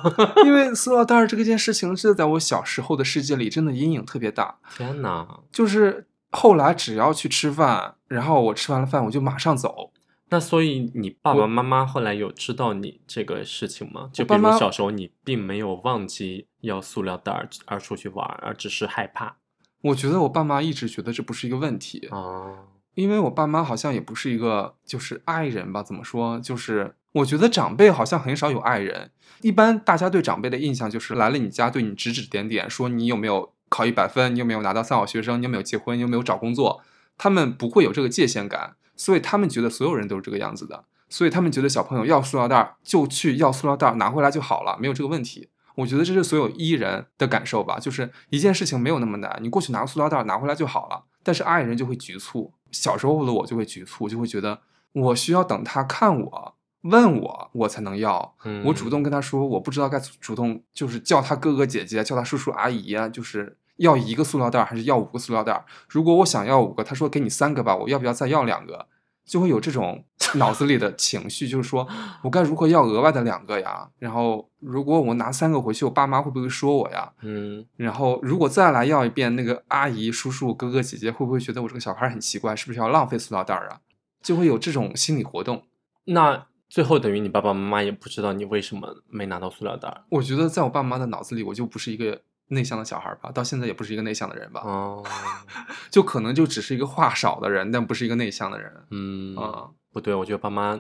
[0.45, 4.55] 因为塑料袋儿这个件事情，是在我小时候的世界里，真的阴影特别大。
[4.77, 5.27] 天哪！
[5.51, 9.91] 就是后来只要去吃饭，然后我吃完了饭，我就马上走。
[10.29, 14.09] 那所以你爸爸妈妈后来有知道你这个事情吗？
[14.11, 19.37] 就比如小时候你并没有忘记要塑料袋儿而出去玩儿，而只是害怕
[19.81, 22.65] 我觉得我爸妈一直觉得这不是一个问题，啊。
[22.95, 25.83] 因为我爸妈好像也不是一个就是爱人吧？
[25.83, 26.39] 怎么说？
[26.39, 29.11] 就是我觉得长辈好像很少有爱人，
[29.41, 36.81] 一般大家对长辈的印象就是来了你家对你指指点点，说你有没有考一百分，你有没有拿到三好学生，你有没有结婚，你有没有找工作，
[37.19, 45.47] 他们不会有这个界限感，所以他们觉得所有人都是这个样子的，所以他们觉得小朋友要塑料袋儿就去要塑料袋儿拿回来就好了，没有这个问题。
[45.75, 51.03] 我觉得这是所有 E 人的感受吧，就是一件事情没有那么难，你过去拿个塑料袋儿拿回来就好了。
[51.21, 54.59] 但是爱人就会局促，小时候的我就会局促，就会觉得
[54.91, 58.33] 我需要等他看我、问我，我才能要。
[58.43, 65.65] 嗯我主动跟他说，我不知道该主动就是叫他哥哥姐姐，叫他叔叔阿姨啊，就是要一个塑料袋儿还是要五个塑料袋儿？
[65.89, 68.87] 如果我想要五个，他说给你三个吧，我要不要再要两个？
[69.25, 71.85] 就会有这种脑子里的情绪，就是说
[72.23, 73.89] 我该如何要额外的两个呀？
[73.99, 77.11] 然后如果我拿三个回去，我爸妈会不会说我呀？
[77.23, 82.55] 嗯，然后如果再来要一遍，那个阿姨、叔叔、哥哥、姐姐会不会觉得我这个小孩很奇怪？
[82.55, 83.81] 是不是要浪费塑料袋儿啊？
[84.23, 85.63] 就会有这种心理活动。
[86.05, 95.03] 那最后等于你爸爸妈妈也不知道你为什么没拿到塑料袋儿我觉得在我爸妈的脑子里，我就不是一个内向的小孩儿吧，到现在也不是一个内向的人吧，哦。
[95.91, 98.85] 就可能就只是一个话少的人，但不是一个内向的人。
[98.91, 100.79] 嗯啊不对，我觉得爸妈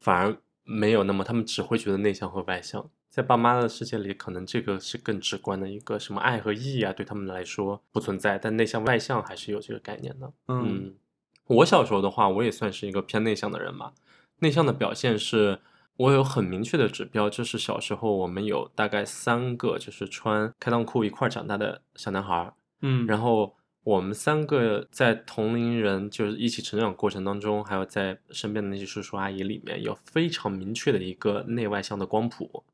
[0.00, 2.90] 反而没有那么，他们只会觉得内向和外向。
[3.08, 8.38] 在爸妈的世界里，可能这个是更直观的一个什么爱和义啊，对他们来说不存在。
[8.38, 10.30] 但内向外向还是有这个概念的。
[10.48, 10.94] 嗯，
[11.46, 13.94] 我小时候的话，我也算是一个偏内向的人吧。
[14.40, 15.60] 内向的表现是
[15.98, 32.64] 我有很明确的指标，就是小时候我们有大概三个就是穿开裆裤一块儿长大的小男孩儿，嗯，然后我们三个在同龄人就是一起成长过程当中，还有在身边的那些叔叔阿姨里面，有非常明确的一个内外向的光谱。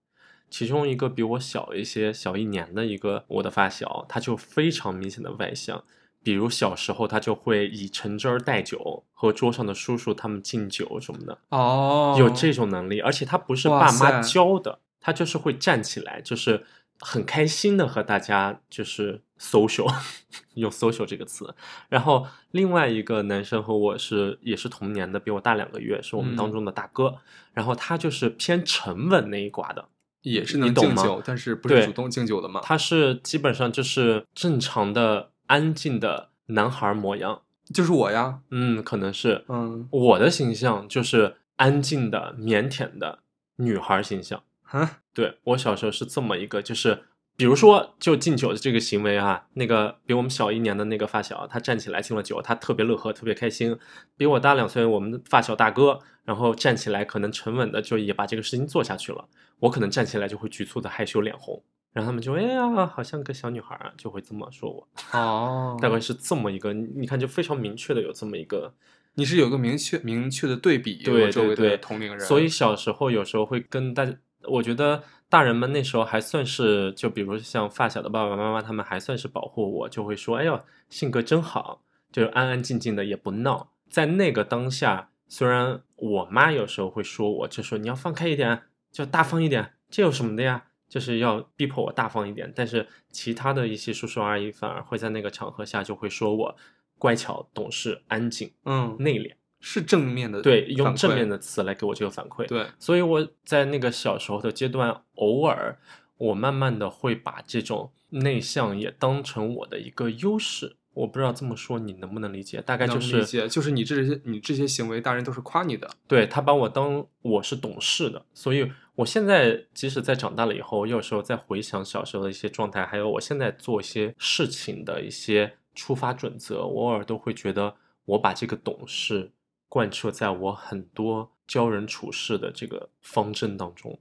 [0.50, 5.82] 其中一个比我小一些，小一年的一个我的发小，他就非常明显的外向。
[6.24, 12.98] 比如小时候，他就会以橙汁儿代酒，和桌上的叔叔他们敬酒什么的，哦，有这种能力。
[13.00, 16.64] 而且他不是爸妈教的，他就是会站起来，就是
[16.98, 19.86] 很开心的和大家就是 social，
[20.54, 21.54] 用 social 这个词。
[21.90, 27.18] 然后另外一个男生和我是也是同年的，比我大两个月，是我们当嗯中的大哥。
[27.52, 29.86] 然后他就是偏沉稳那一挂的，
[30.22, 32.60] 也是能敬酒，但是不是对主动敬酒的嘛？
[32.64, 37.42] 他是基本上就是正常的安静的男孩模样。
[37.72, 43.20] 就是我呀，嗯，可能是嗯，我的形象就是安静的、腼腆的
[43.56, 44.42] 女孩形象。
[44.62, 47.04] 哈，对我小时候是这么一个，就是
[47.36, 53.78] 比如说就敬酒的这个行为啊，那个比我们小一年的那个发小，他站起来敬了酒，他特别乐呵，特别开心。
[54.16, 59.28] 比我大两岁，我们的发小大哥，然后站起来可能沉稳的就也把这个事情做下去了。
[59.60, 61.62] 我可能站起来就会局促的害羞脸红，
[61.94, 64.86] 然后他们就哎呀，好像个小女孩啊，就会这么说我。
[65.12, 68.74] 哦，大概是这么一个，你看就非常明确的有这么一个
[69.14, 81.80] 你是有个明确明确的对比，对对对的同龄人，所以小时候有时候会跟大家，我觉得大人们那时候还算是，就比如像发小的爸爸妈妈，他们还算是保护我，就会说：“哎呦，性格真好，
[82.10, 90.64] 就是安安静静的，也不闹。”在那个当下，虽然我妈有时候会说我，就说你要放开一点，就大方一点，这有什么的呀？
[90.88, 92.52] 就是要逼迫我大方一点。
[92.54, 96.56] 但是其他的一些叔叔阿姨反而会在那个场合下就会说我
[96.98, 99.32] 乖巧、懂事、安静、嗯，内敛。
[99.66, 102.46] 是正面的，对，用正面，的词来给我这个反馈。
[102.46, 105.78] 对，所以我在那个小时候的阶段，偶尔
[106.18, 110.76] 我慢慢的会把这种内向也当成我的一个优势。
[110.92, 112.60] 我不知道这么说你能不能理解？
[112.60, 129.32] 大概就是理是解，就是你这些你这些行为，大人都是夸你的，对他把我当我是懂事的，所以我现在即使在长大了以后，有时候在回想小时候的一些状态，还有我现在做一些事情的一些出发准则，我偶尔都会觉得我把这个懂事
[129.68, 133.98] 贯彻在我很多教人处事的这个方针当中。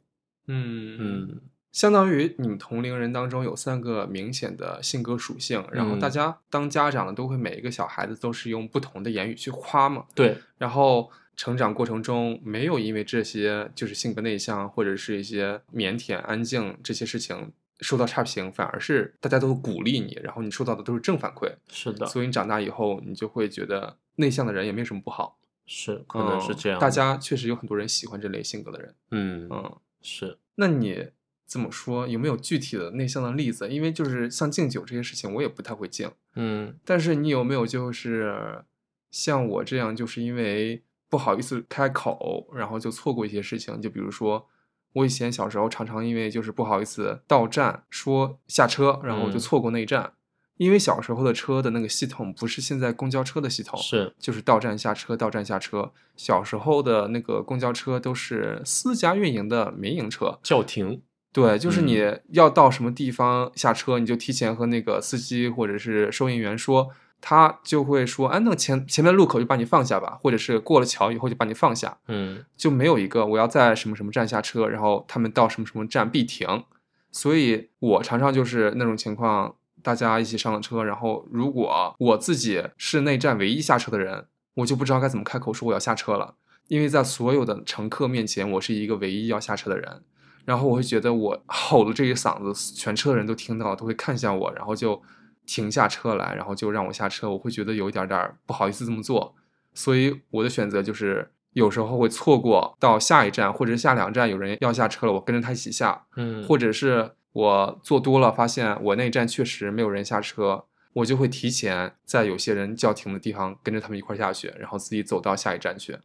[0.47, 0.97] 嗯。
[0.99, 6.12] 嗯，相当于你们同龄人当中有三个明显的性格属性，然后大嗯。
[6.12, 26.79] 家当家长的都会每一个小孩子都是用不同的言语去夸嘛，对，然后成长过程中没有因为这些就是性格内向或者是一些腼腆安静这些事情受到差评，反而是大家都鼓励你，然后你受到的都是正反馈，是的，所以你长大以后，你就会觉得内向的人也没什么不好，是可能是嗯这样。
[26.79, 31.09] 大家确实有很多人喜欢这类性格的人，嗯嗯，是那你
[31.45, 32.07] 怎么说？
[32.07, 33.67] 有没有具体的内向的例子？
[33.67, 36.09] 因为就是像敬酒这些事情，我也不太会敬。
[36.35, 38.63] 嗯但是你有没有就是
[39.11, 40.83] 像我这样，就是因为
[41.13, 43.80] 不好意思开口，然后就错过一些事情？
[43.80, 44.47] 就比如说，
[44.93, 50.13] 我以前小时候常常因为就是不好意思到站说下车，然后我就嗯错过那一站。
[50.58, 55.91] 因为小时候的车的那个系统不是现在公交车的系统，是就是到站下车，到站下车。
[56.15, 61.04] 小时候的那个公交车都是私家运营的民营车，叫停。
[61.32, 66.89] 对，就是嗯你要到什么地方下车，你就提前和那个司机或者是收银员说，
[67.25, 76.65] 他就会说，哎，那前前面路口就把你放下吧，或者是过了桥以后就把你放下，嗯就没有一个我要在什么什么站下车，然后他们到什么什么站必停。
[77.12, 86.36] 所以我常常就是那种情况，大家一起上了车，然后如果我自己是那站唯一下车的人，我就不知道该怎么开口说我要下车了，
[86.67, 90.03] 因为在所有的乘客面前，我是一个唯一要下车的人。
[90.43, 95.01] 然后我会觉得我吼了这一嗓子，全车的人都听到，都会看向我，然后就
[95.45, 97.29] 停下车来，然后就让我下车。
[97.29, 99.36] 我会觉得有一点点不好意思这么做，
[99.73, 115.97] 所以我的选择就是有时候会错过到下一站，或者是下两站有人要下车了，我跟着他一起下，嗯，或者是我坐多了发现我那一站确实没有人下车，我就会提前在有些人叫停的地方跟着他们一块下去，然后自己走到下一站去。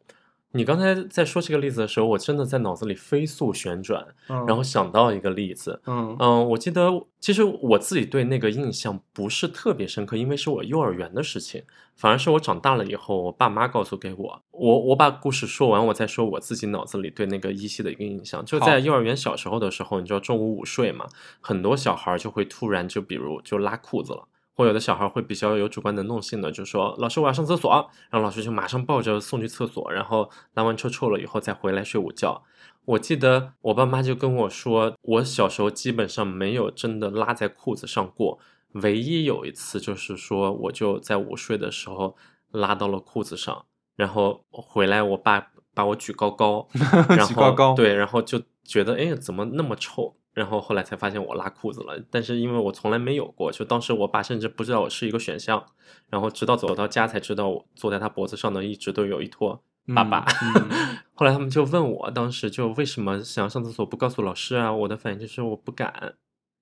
[0.52, 5.80] 你刚才在说这个例子的时候，我真的在脑子里飞速旋转，嗯然后想到一个例子。
[5.86, 11.62] 嗯嗯，我记得其实我自己对那个印象不是特别深刻，因为是我幼儿园的事情，
[11.94, 14.42] 反而是我长大了以后，我爸妈告诉给我。
[14.52, 18.42] 我我把故事说完，我再说我自己脑子里对那个依稀的一个印象。
[18.44, 21.06] 就在幼儿园小时候的时候，你知道中午午睡嘛，
[21.40, 24.26] 很多小孩就会突然就比如就拉裤子了。
[24.58, 27.70] 或有的小孩会比较有主观能动性的，就说老师我要上厕所，
[28.10, 32.42] 然后老师就马上抱着送去厕所，然后拉完臭臭了以后再回来睡午觉。
[32.84, 38.40] 我记得我爸妈就跟我说，我小时候基本上没有真的拉在裤子上过，
[38.72, 42.16] 唯一有一次就是说我就在午睡的时候
[42.50, 46.66] 拉到了裤子上，然后回来我爸把我举高高，
[47.08, 55.66] 然后举高高对，然后就觉得哎怎么那么臭，然后后来才发现我拉裤子了，但是因为我从来没有过，就当时我爸甚至不知道我是一个选项，
[56.08, 60.22] 然后直到走到家才知道我坐在他脖子上的一直都有一坨粑粑。
[60.54, 64.72] 嗯 后来他们就问我，当时就为什么想要上厕所不告诉老师啊？
[64.72, 66.14] 我的反应就是我不敢。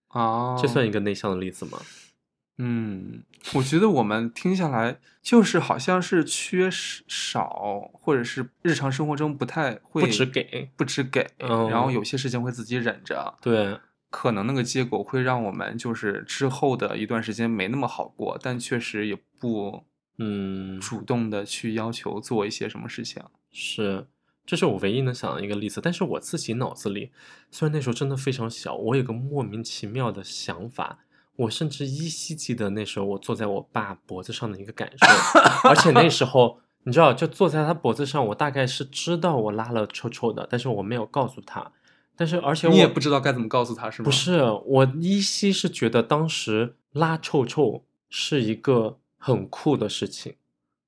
[0.09, 1.79] 哦，这算一个内向的例子吗？
[2.59, 3.23] 嗯，
[3.55, 13.79] 我觉得我们听下来就是好像是缺少，或者是日常生活中不太会不只给不只给，嗯然后有些事情会自己忍着，对，
[14.11, 19.85] 可能那个结果会让我们就是之后的一段时间没那么好过，但确实也不
[20.19, 23.23] 嗯，主动的去要求做一些什么事情。
[23.53, 24.07] 是，
[24.47, 25.81] 这是我唯一能想到一个例子。
[25.83, 27.11] 但是我自己脑子里，
[27.51, 31.01] 虽然那时候真的非常小，我有个莫名其妙的想法。
[31.37, 41.73] 我甚至依稀记得那时候我坐在我爸脖子上的一个感受，而且那时候你知道，就坐在他脖子上，我大概是知道我拉了臭臭的，但是我没有告诉他。
[42.19, 44.05] 但是而且我你也不知道该怎么告诉他，是吗？
[44.05, 50.37] 不，是，我依稀是觉得当时拉臭臭是一个很酷的事情。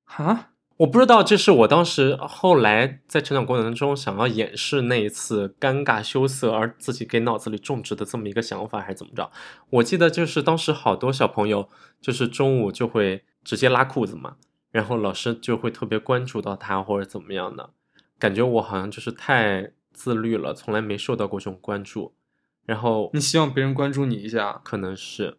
[0.04, 9.28] 啊，我不知道这是我当时后来在成长过程中想要掩饰那一次尴尬羞涩而自己给脑子里种植的这么一个想法，还是怎么着？
[9.70, 11.68] 我记得就是当时好多小朋友
[12.00, 14.36] 就是中午就会直接拉裤子嘛，
[14.70, 17.70] 然后老师就会特别关注到他或者怎么样的，
[18.16, 22.14] 感觉我好像就是太自律了，从来没受到过这种关注，
[22.64, 25.38] 然后你希望别人关注你一下，可能是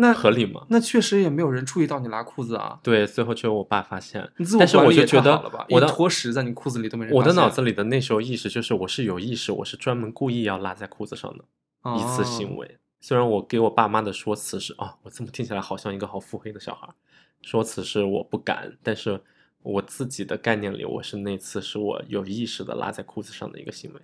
[0.00, 0.66] 那合理吗？
[0.68, 2.80] 那确实也没有人注意到你拉裤子啊。
[2.82, 11.44] 对，最后只有我爸发现你自，我但是管理也我就觉得太好了吧，我的一坨屎在你裤子里都没人我的脑子里的那时候意识就是我是有意识，我是专门故意要拉在裤子上的
[11.96, 12.78] 一次行哦为。
[13.00, 16.88] 虽然我给我爸妈的说辞是啊，我这么听起来好像一个好腹黑的小孩，
[17.42, 19.20] 说辞是我不敢，但是
[19.62, 24.00] 我自己的概念里，我是那次是我有意识的拉在裤子上的一个行为。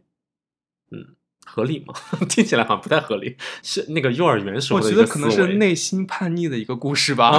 [0.93, 1.16] 嗯，
[1.47, 1.95] 合理吗？
[2.29, 7.31] 听起来好像不太合理，是那个幼儿园时候我的一个觉得可能是内心叛逆的一个故事吧。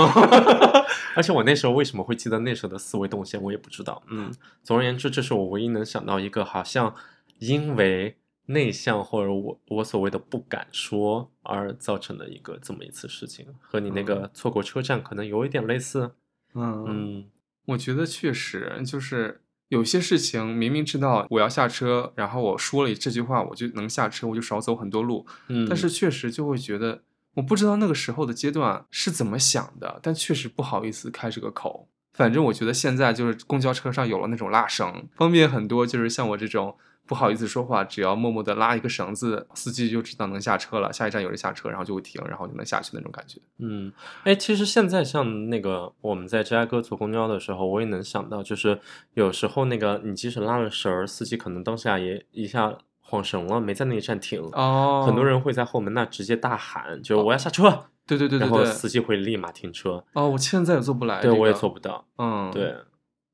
[1.15, 4.01] 而且我那时候为什么会记得那时候的思维动线，我也不知道。
[4.07, 4.31] 嗯，
[4.63, 6.95] 总而言之，这是我唯一能想到一个好像
[7.39, 8.17] 因为
[8.47, 16.11] 内向或者我我所谓的不敢说而造成的一个这么一次事情，和你那个错过车站可能有一点类似。
[16.53, 17.25] 嗯，嗯
[17.65, 25.25] 我觉得确实就是有些事情明明知道我要下车，然后我说了这句话，我就能下车，我就少走很多路。
[25.47, 27.01] 嗯，但是确实就会觉得，
[27.35, 31.87] 我不知道那个时候的阶段是怎么想的，但确实不好意思开这个口。
[32.13, 35.85] 反正我觉得现在就是公交车上有了那种拉绳，方便很多。
[35.85, 36.75] 就是像我这种。
[37.07, 40.91] 不好意思说话，只要默默的拉一个绳子，司机就知道能下车了。
[40.91, 43.39] 下一站有人下车，然后就会停，然后就能下去那种感觉。
[43.59, 43.91] 嗯，
[44.25, 48.79] 哎，其实现在像那个我们在芝加哥坐公交的时候，我也能想到，就是
[49.13, 54.41] 有时候那个你即使拉了绳儿，司机可能当下也一下晃神了，没在那一站停。
[54.51, 57.85] 哦，很多人会在后门那直接大喊，就我要下车。
[58.05, 60.03] 对对对对，然后司机会立马停车。
[60.13, 61.21] 哦，我现在也做不来。
[61.21, 62.05] 对，我也做不到。
[62.17, 62.75] 嗯，对。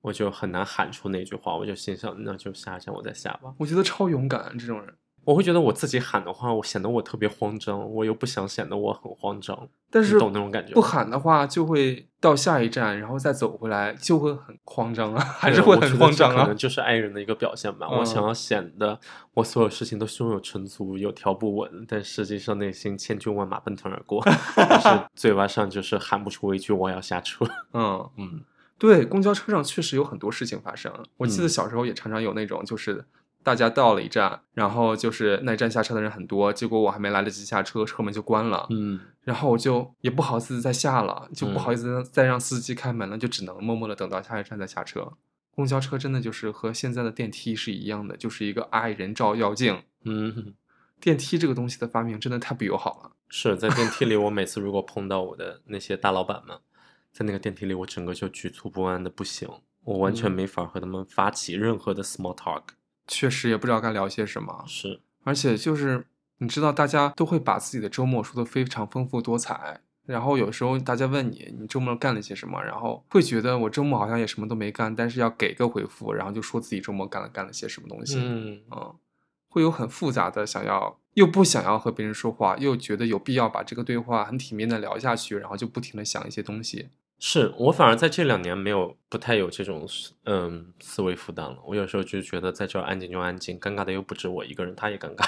[0.03, 3.53] 我就很难喊出那句话，我就心想，那就下一站我再下吧。
[3.57, 4.93] 我觉得超勇敢，这种人，
[5.23, 9.69] 我会觉得我自己喊的话，我显得我特别慌张，我又不想显得我很慌张。
[9.89, 10.73] 但是懂那种感觉？
[10.73, 16.41] 不喊的话，就会到下一站，然后再走回来，就会很慌张啊，还是会很慌张啊。
[16.41, 17.87] 可能就是爱人的一个表现吧。
[17.89, 18.99] 我想要显得
[19.35, 24.21] 我所有事情都胸有成竹，有条不紊，但实际上内心千军万马奔腾而过，
[24.57, 27.45] 但是嘴巴上就是喊不出一句我要下车。
[27.71, 28.41] 嗯 嗯。
[28.83, 30.91] 对，公交车上确实有很多事情发生。
[31.15, 33.05] 我记得小时候也常常有那种，就是
[33.41, 38.67] 大家到了一站，然后就是那站下车的人很多，结果我还没来得及下车，车门就关了。
[38.71, 45.13] 嗯，然后我就也不好意思再下了，就不好意思再让司机开门了，就只能默默的等到下一站再下车。
[45.55, 49.81] 公交车真的就是和现在的电梯是一样的，就是一个爱人照妖镜。
[50.03, 50.55] 嗯，
[50.99, 53.11] 电梯这个东西的发明真的太不友好了。
[53.29, 56.57] 是在电梯里，我每次如果碰到我的那些大老板们。
[57.13, 59.47] 在那个电梯里，我整个就局促不安的不行，
[59.83, 62.63] 我完全没法和他们发起任何的 small talk。
[63.07, 64.63] 确实也不知道该聊些什么。
[64.67, 66.07] 是，而且就是
[66.39, 69.81] 你知道，大家都会把自己的周末说的非常丰富多彩。
[70.05, 78.17] 然后有时候大家问你，你周末干了些什么，然后会觉得我周末好像也什么都没干，但是要给个回复，然后就说自己周末干了干了些什么东西。
[78.19, 78.95] 嗯嗯，
[79.47, 86.89] 会有很复杂的想要，又不想要和别人说话，又觉得有必要把这个对话很体面的聊下去，然后就不停的想一些东西。
[87.25, 89.87] 是我反而在这两年没有不太有这种
[90.25, 91.57] 嗯思维负担了。
[91.65, 95.23] 我有时候就觉得在这儿安静就安静，尴尬的又不止我一个人，他也尴尬。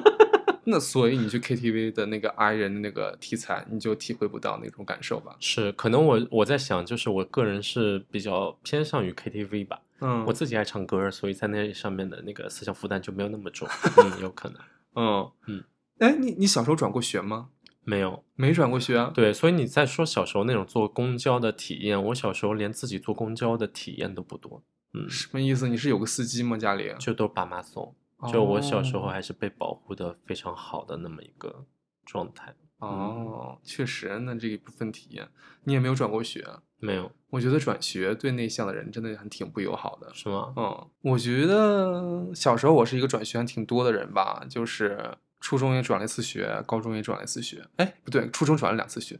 [0.64, 5.36] 那所以你去 KTV 的那个 I 人的那个题材，你就体会不到那种感受吧？
[5.38, 9.78] 是，可能我我在想，就是我个人是比较偏向于 KTV 吧。
[10.00, 13.68] 嗯，我自己爱唱歌，所以在那上面的那个思想负担就没有那么重。
[14.02, 14.58] 嗯，有可能。
[14.94, 15.64] 嗯嗯，
[15.98, 17.50] 哎，你你小时候转过学吗？
[17.86, 19.12] 没有，没转过学啊。
[19.14, 24.60] 对，所以你在说小时候那种坐公交的体验，我小时候连自己坐公交的体验都不多。
[24.92, 25.68] 嗯，什么意思？
[25.68, 26.56] 你是有个司机吗？
[26.58, 27.94] 家里就都是爸妈送。
[28.32, 31.64] 就我小时候还是被保护的非常好的那么一个
[32.04, 32.52] 状态。
[32.78, 35.28] 哦，确实，那这一部分体验，
[35.62, 36.44] 你也没有转过学？
[36.80, 37.12] 没有。
[37.30, 40.12] 我觉得转学对内向的人真的还挺不友好的。
[40.12, 40.52] 是吗？
[40.56, 45.16] 嗯，我觉得小时候我是一个转学还挺多的人吧，就是。
[45.46, 47.64] 初中也转了一次学，高中也转了一次学。
[47.76, 49.16] 哎，不对，初中转了两次学。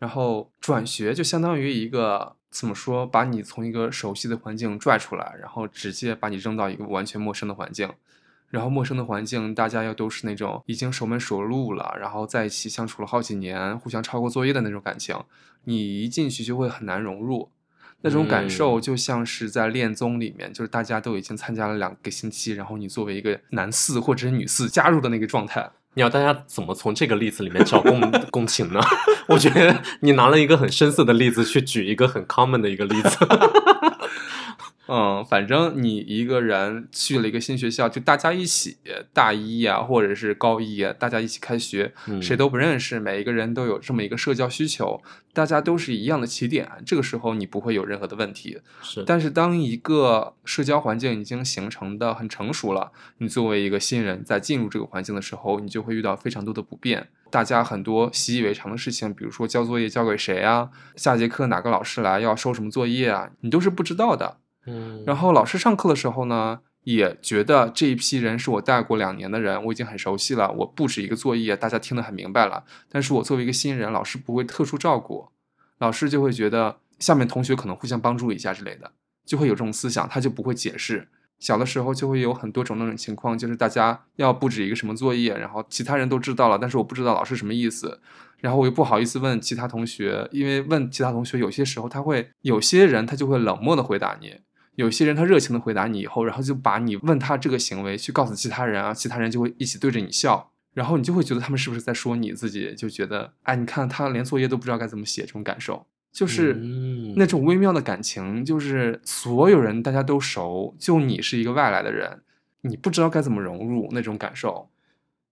[0.00, 7.88] 然后转学就相当于一个怎么说，把你从一个熟悉的环境拽出来，然后直接把你扔到一个完全陌生的环境。
[8.48, 15.16] 然后陌生的环境，大家又都是那种已经熟门熟路了，然后在一起相处了好几年，互相抄过作业的那种感情。
[15.62, 17.52] 你一进去就会很难融入。
[18.02, 25.70] 那种感受就像是在恋综里面，就是大家都已经参加了两个星期，然后你作为一个男四或者是女四加入的那个状态。
[25.94, 28.80] 你要大家怎么从这个例子里面找共 共情呢？
[29.26, 33.18] 我觉得你拿了一个很深色的例子去举一个很 common 的一个例子。
[34.88, 38.78] 嗯，反正你一个人去了一个新学校，就大家一起
[39.12, 45.02] 大一呀，或者是高一啊，大家一起开学，谁都不认识，每一个人都有这么一个社交需求，
[45.34, 48.58] 大家都是一样的起点，这个时候你不会有任何的问题。
[48.82, 57.08] 是，但是当一个社交环境已经形成的很成熟了，你作为一个新人在进入这个环境的时候，你就会遇到非常多的不便。
[57.30, 64.38] 大家很多习以为常的事情，比如说交作业交给谁啊，下节课哪个老师来要收什么作业啊，你都是不知道的。
[65.06, 70.50] 然后老师上课的时候呢，也觉得这一批人是我带过两年的人，我已经很熟悉了。
[70.52, 72.64] 我布置一个作业，大家听得很明白了。
[72.88, 75.28] 但是我作为一个新人，老师不会特殊照顾，
[75.78, 78.92] 老师就会觉得下面同学可能互相帮助一下之类的，
[79.26, 81.08] 就会有这种思想，他就不会解释。
[81.38, 88.00] 小的时候就会有很多种那种情况，就是大家要布置一个什么作业，然后其他人都知道了，但是我不知道老师什么意思，
[88.38, 94.40] 然后我又不好意思问其他同学，因为问其他同学有些时候他会有些人他就会冷漠的回答你。
[94.78, 105.84] 有些人他热情的回答你以后，然后就把你问他这个行为去告诉其他人啊，其他人就会一起对着你笑，然后你就会觉得他们是不是在说你自己，就觉得哎，你看他连作业都不知道该怎么写，这种感受。
[106.12, 112.22] 就是嗯那种微妙的感情，就是所有人大家都熟，就你是一个外来的人，
[112.60, 114.70] 你不知道该怎么融入那种感受。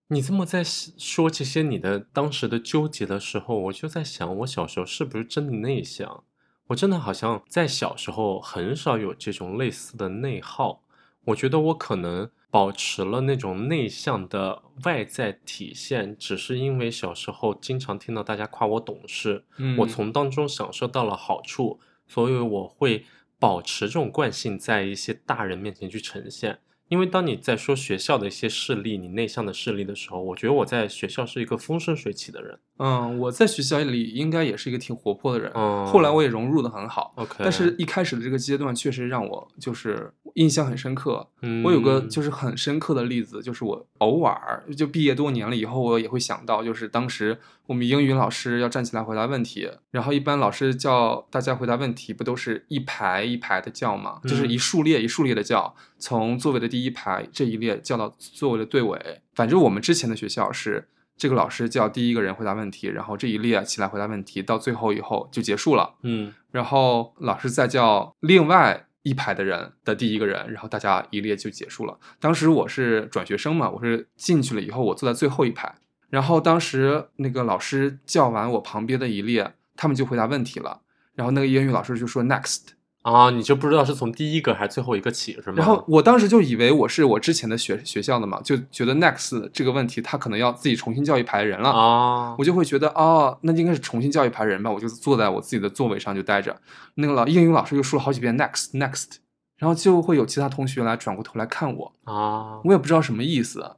[0.09, 6.25] 你这么在说这些你的当时的纠结的时候，我就在想，我小时候是不是真的内向？
[6.69, 10.83] 我真的好像在小时候很少有这种类似的内耗。
[11.27, 23.05] 我觉得我可能保持了那种内向的外在体现，只是因为小时候经常听到大家夸我懂事，嗯我从当中享受到了好处，所以我会
[23.39, 26.61] 保持这种惯性，在一些大人面前去呈现。
[26.89, 32.59] 因为当你在说学校的一些事例，你内向的事例的时候，我觉得我在学校是一个风生水起的人。
[32.79, 37.13] 嗯，我在学校里应该也是一个挺活泼的人，嗯后来我也融入的很好。
[37.17, 41.29] OK，但是一开始的这个阶段确实让我就是印象很深刻。
[41.43, 54.21] 嗯我有个就是很深刻的例子，就是我偶尔就毕业多年了以后，我也会想到，就是当时我们英语老师要站起来回答问题，然后一般老师叫大家回答问题，不都是一排一排的叫吗？
[54.25, 59.21] 就是嗯一竖列一竖列的叫，从座位的第一排这一列叫到座位的队尾。
[59.35, 60.89] 反正我们之前的学校是。
[61.19, 65.95] 这个老师叫第一个人回答问题，然后这一列起来回答问题，到最后以后就结束了。
[66.03, 71.97] 嗯然后老师再叫另外一排的人的第一个人，然后大家一列就结束了。
[72.19, 75.73] 当时我是转学生嘛，我是进去了以后，我坐在最后一排。
[76.11, 80.81] 然后当时那个老师叫完我旁边的一列，他们就回答问题了。
[81.15, 82.63] 然后那个英语老师就说 next，
[83.07, 85.55] 啊，你就不知道是从第一个还是最后一个起是吗？
[85.59, 91.71] 然后我当时就以为我是我之前的学学校的嘛，就觉得 next 这个问题他可能要自己重新叫一排人了。
[91.71, 96.61] 啊，我就会觉得哦，那应该是重新叫一排人吧，我就坐在我自己的座位上就待着。
[96.95, 99.19] 那个老英语老师又说了好几遍 next next，
[99.57, 103.77] 然后就会有其他同学来转过头来看我，啊，我也不知道什么意思，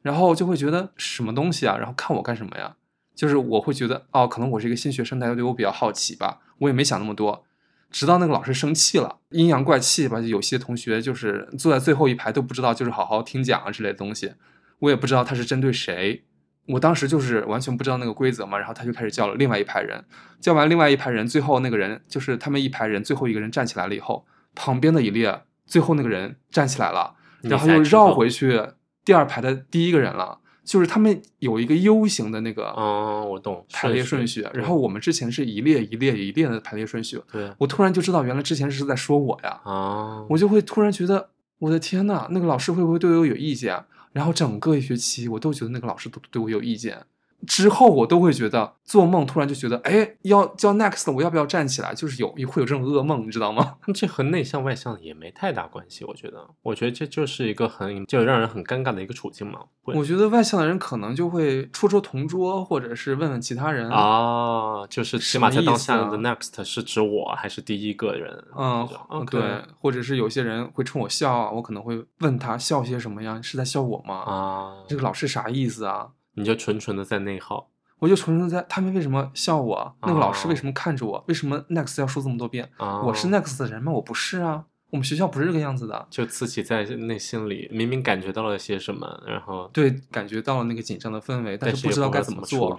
[0.00, 2.76] 然后就会觉得什么东西啊，然后看我干什么呀？
[3.14, 7.44] 就是我会觉得哦，可能我是一个新学生，大家对我比较好奇吧，我也没想那么多。
[7.90, 14.34] 直到那个老师生气了，阴阳怪气吧，有些同学就是坐在最后一排都不知道，就是好好听讲啊之类的东西，
[14.78, 16.24] 我也不知道他是针对谁。
[16.66, 20.04] 我当时就是完全不知道那个规则嘛，然后他就开始叫了另外一排人，
[20.40, 24.24] 叫完另外一排人，最后那个人就是他们一排人最后一个人站起来了以后，
[24.54, 28.62] 旁边的一列最后那个人站起来了，然后又绕回去
[29.04, 30.39] 第二排的第一个人了，
[30.70, 43.84] 就是他们有一个 U 型的那个嗯，我懂排列顺序，然后我们之前是一列一列一列的排列顺序，对我突然就知道原来之前是在说我呀，啊，我就会突然觉得我的天呐，那个老师会不会对我有意见？
[44.12, 47.04] 然后整个一学期我都觉得那个老师都对我有意见。
[47.46, 51.94] 之后我都会觉得做梦，突然就觉得，哎，要叫 next，我要不要站起来？
[51.94, 53.76] 就是有会有这种噩梦，你知道吗？
[53.94, 59.60] 这和内向外向也没太大关系，我觉得，我觉得这就是一个很就让人很尴尬的一个处境嘛。
[59.84, 63.90] 我觉得外向的人可能就会戳戳同桌，或者是问问其他人。
[63.90, 68.32] 啊，就是起码在当下的啊 next 是指我还是第一个人？
[68.56, 73.40] 嗯这种，，OK 对，或者是有些人会冲我笑啊，我可能会问他笑些什么呀？
[73.42, 74.14] 是在笑我吗？
[74.20, 76.08] 啊，这个老师啥意思啊？
[76.40, 77.68] 你就纯纯的在内耗
[77.98, 79.96] 我就纯纯在他们为什么笑我？
[80.00, 81.22] 那个老师为哦什么看着我？
[81.28, 82.68] 为什么 next 要说这么多遍？
[82.78, 83.92] 啊，我是 next 的人吗？
[83.92, 86.06] 我不是啊，我们学校不是这个样子的。
[86.08, 92.74] 就自己在内心里明明感觉到了些什么，然后对，感觉到了那个紧张的氛围，但是不知道该怎么做。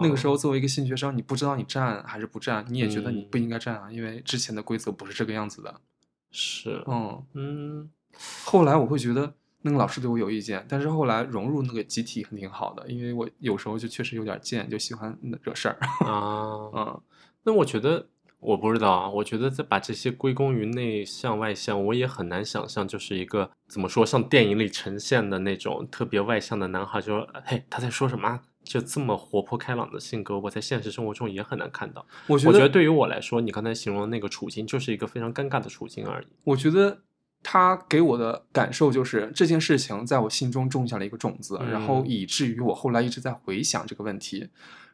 [0.00, 5.74] 那个时候，作为一个新学生，你不知道你站还是不站，你也觉得你嗯不应该站啊，因为之前的规则不是这个样子的。
[6.30, 7.90] 是，嗯，嗯，
[8.44, 15.78] 后来我会觉得那个老师对我有意见，但是后来融入那个集体很挺好的，因为我有时候就确实有点贱，就喜欢惹事儿。
[16.04, 17.00] 啊，嗯
[17.44, 18.06] 那我觉得，
[18.40, 28.40] 我不知道啊，我觉得再把这些归功于内向外向，我也很难想象，就是一个怎么说，像电影里呈现的那种特别外向的男孩，就说，嘿，他在说什么？
[28.64, 32.06] 就这么活泼开朗的性格，我在现实生活中也很难看到。
[32.28, 36.26] 我觉得，我觉得对于我来说，你刚才形容的那个处境，就是一个非常尴尬的处境而已。
[36.44, 37.02] 我觉得
[37.42, 44.48] 他给我的感受就是这件事情在我心中种下了一个种子，然后嗯以至于我后来一直在回想这个问题，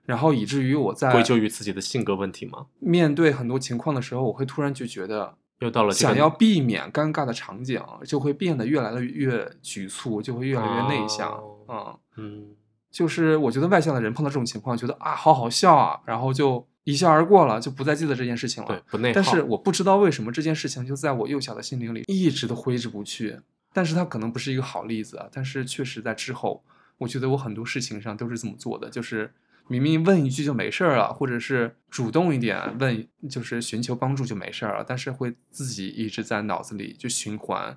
[0.05, 2.67] 然后以至于我在归咎于自己的性格问题吗？
[2.79, 5.37] 面对很多情况的时候，我会突然就觉得。
[5.61, 11.33] 又到了想要避免尴尬的场景，就会变得越来的越局促，就会越来越内向。
[11.33, 12.47] 哦嗯，嗯
[12.93, 18.69] 就是我觉得外向的人碰到这种情况，觉得啊好好笑啊，然后就一笑而过了，就不再记得这件事情了。
[18.71, 19.15] 对，不内耗。
[19.15, 23.39] 但是我不知道为什么这件事情就在我幼小的心灵里一直都挥之不去。
[23.75, 26.65] 但是它可能不是一个好例子啊，但是确实在之后，
[26.97, 29.31] 我觉得我很多事情上都是这么做的，就是
[29.67, 37.77] 明明问一句就没事儿了，或者是主动一点问，就是寻求帮助就没事儿了，但是会自己一直在脑子里就循环，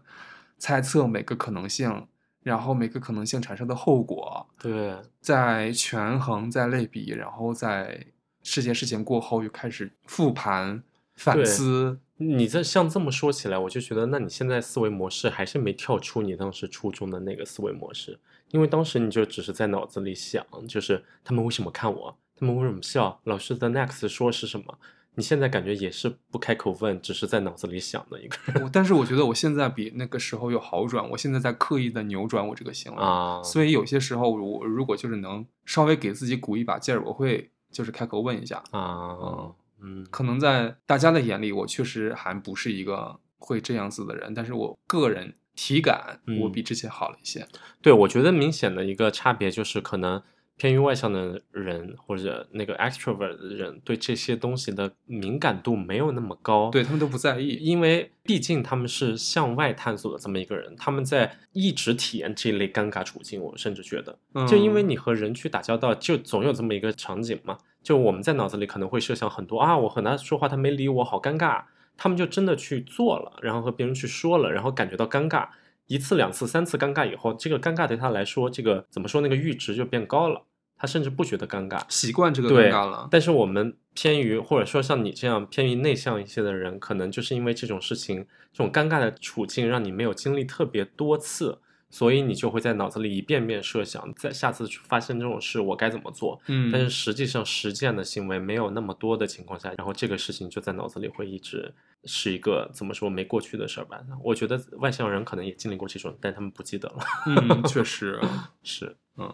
[0.58, 2.08] 猜测每个可能性，
[2.44, 8.08] 然后每个可能性产生的后果，对，在权衡，在类比，然后再
[8.42, 10.84] 这件事情过后又开始复盘
[11.16, 12.00] 反思。
[12.18, 18.20] 你这像这么说起来，我就觉得，那你现在思维模式还是没跳出你当时初中的那个思维模式，
[18.52, 24.78] 因为当时你就只是在脑子里想，就是他们为什么看我，他们为什么笑，老师的 next 说是什么。
[25.16, 33.02] 你现在感觉也是不开口问，只是在脑子里想的一个人我但是我觉得我现在比那个时候有好转，我现在在刻意的扭转我这个行为。
[33.02, 33.42] 啊。
[33.44, 38.62] 所以有些时候我如果就是能稍微给自己鼓一把劲儿，我会就是开口问一下。
[38.72, 47.48] 啊，嗯，可能在大家的眼里，我确实还不是一个会这样子的人，但是我个人体感嗯我比之前好了一些。
[47.82, 50.22] 对，我觉得明显的一个差别就是，可能
[50.62, 56.70] 偏于外向的人或者那个 extrovert 的人，对这些东西的敏感度没有那么高。
[56.70, 57.56] 对他们都不在意。
[57.56, 63.42] 因为毕竟他们是向外探索的这么一个人，他们在一直体验这一类尴尬处境。
[63.42, 64.16] 我甚至觉得，
[64.48, 67.58] 就因为嗯你和人去打交道，就总有这么一个场景嘛。
[67.82, 71.64] 就我们在脑子里可能会设想很多啊，我和他说话，他没理我，好尴尬。
[71.98, 75.48] 他们就真的去做了，然后和别人去说了，然后感觉到尴尬，
[75.88, 80.44] 一次、两次、三次尴尬以后，这个尴尬对他来说，这个怎么说，那个阈值就变高了，
[80.82, 81.80] 他甚至不觉得尴尬。
[81.90, 83.08] 习惯这个尴尬了。
[83.12, 91.60] 但是我们偏于，或者说像你这样偏于内向一些的人，可能就是因为这种事情，这种尴尬的处境，让你没有经历特别多次，
[91.92, 96.42] 所以你就会在脑子里一遍遍设想，在下次发生这种事我该怎么做。
[96.48, 101.72] 嗯，但是实际上实践的行为没有那么多的情况下，然后这个事情就在脑子里会一直
[102.06, 104.02] 是一个怎么说没过去的事儿吧。
[104.24, 106.98] 我觉得外向人可能也经历过这种，但他们不记得了。
[107.28, 108.20] 嗯，确实，
[108.64, 109.32] 是，嗯，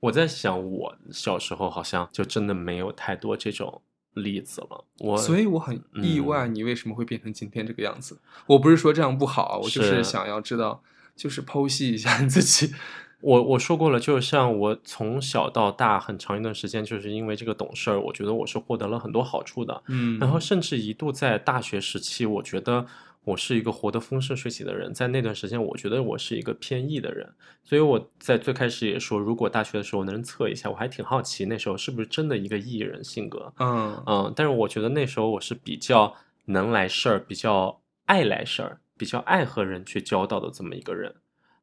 [0.00, 3.82] 我在想，我小时候好像就真的没有太多这种
[4.14, 4.84] 例子了。
[4.98, 8.18] 我所以我很意嗯外，你为什么会变成今天这个样子？
[8.46, 10.82] 我不是说这样不好，我就是是想要知道，
[11.14, 12.74] 就是剖析一下你自己。
[13.22, 19.82] 我我说过了，就像我从小到大很长一段时间，就是因为这个懂事儿，我觉得我是获得了很多好处的。
[19.88, 22.86] 嗯，然后甚至一度在大学时期，我觉得
[23.26, 24.94] 我是一个活得风生水起的人。
[24.94, 27.28] 在那段时间，我觉得我是一个偏 E 的人，
[27.64, 33.52] 所以我在最开始也说，如果大学的时候能测一下，我还挺好奇那时候是不是真的一个 E 人性格。
[33.58, 36.14] 嗯嗯，但是我觉得那时候我是比较
[36.44, 41.16] 能来事儿，比较爱来事儿，比较爱和人去交道的这么一个人。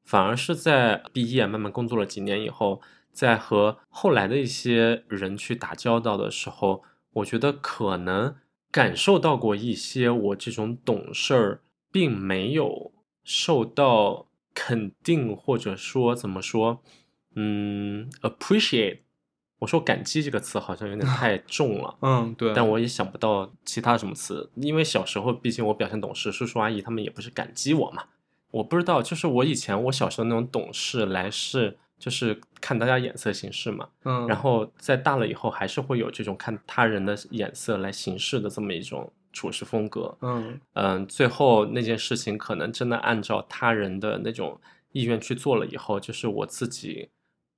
[0.04, 2.82] 反而是在毕业慢慢工作了几年以后，
[3.14, 6.84] 在和后来的一些人去打交道的时候，
[7.14, 8.36] 我觉得可能
[8.74, 11.62] 感受到过一些我这种懂事儿
[11.92, 12.92] 并没有
[13.24, 16.82] 受到肯定，或者说怎么说，
[17.36, 19.02] 嗯，appreciate。
[19.60, 28.06] 我说感激这个词好像有点太 重了，嗯，对，但我也想不到其他什么词，因为小时候毕竟我表现懂事，叔叔阿姨他们也不是感激我嘛。
[28.50, 33.88] 我不知道，就是我以前我小时候那种懂事来事，就是看大家眼色行事嘛。
[34.04, 40.18] 嗯，然后在大了以后，还是会有这种看他人的眼色来行事的这么一种处事风格。
[40.20, 44.60] 嗯嗯，最后那件事情可能真的按照他人的那种
[44.92, 47.08] 意愿去做了以后，就是我自己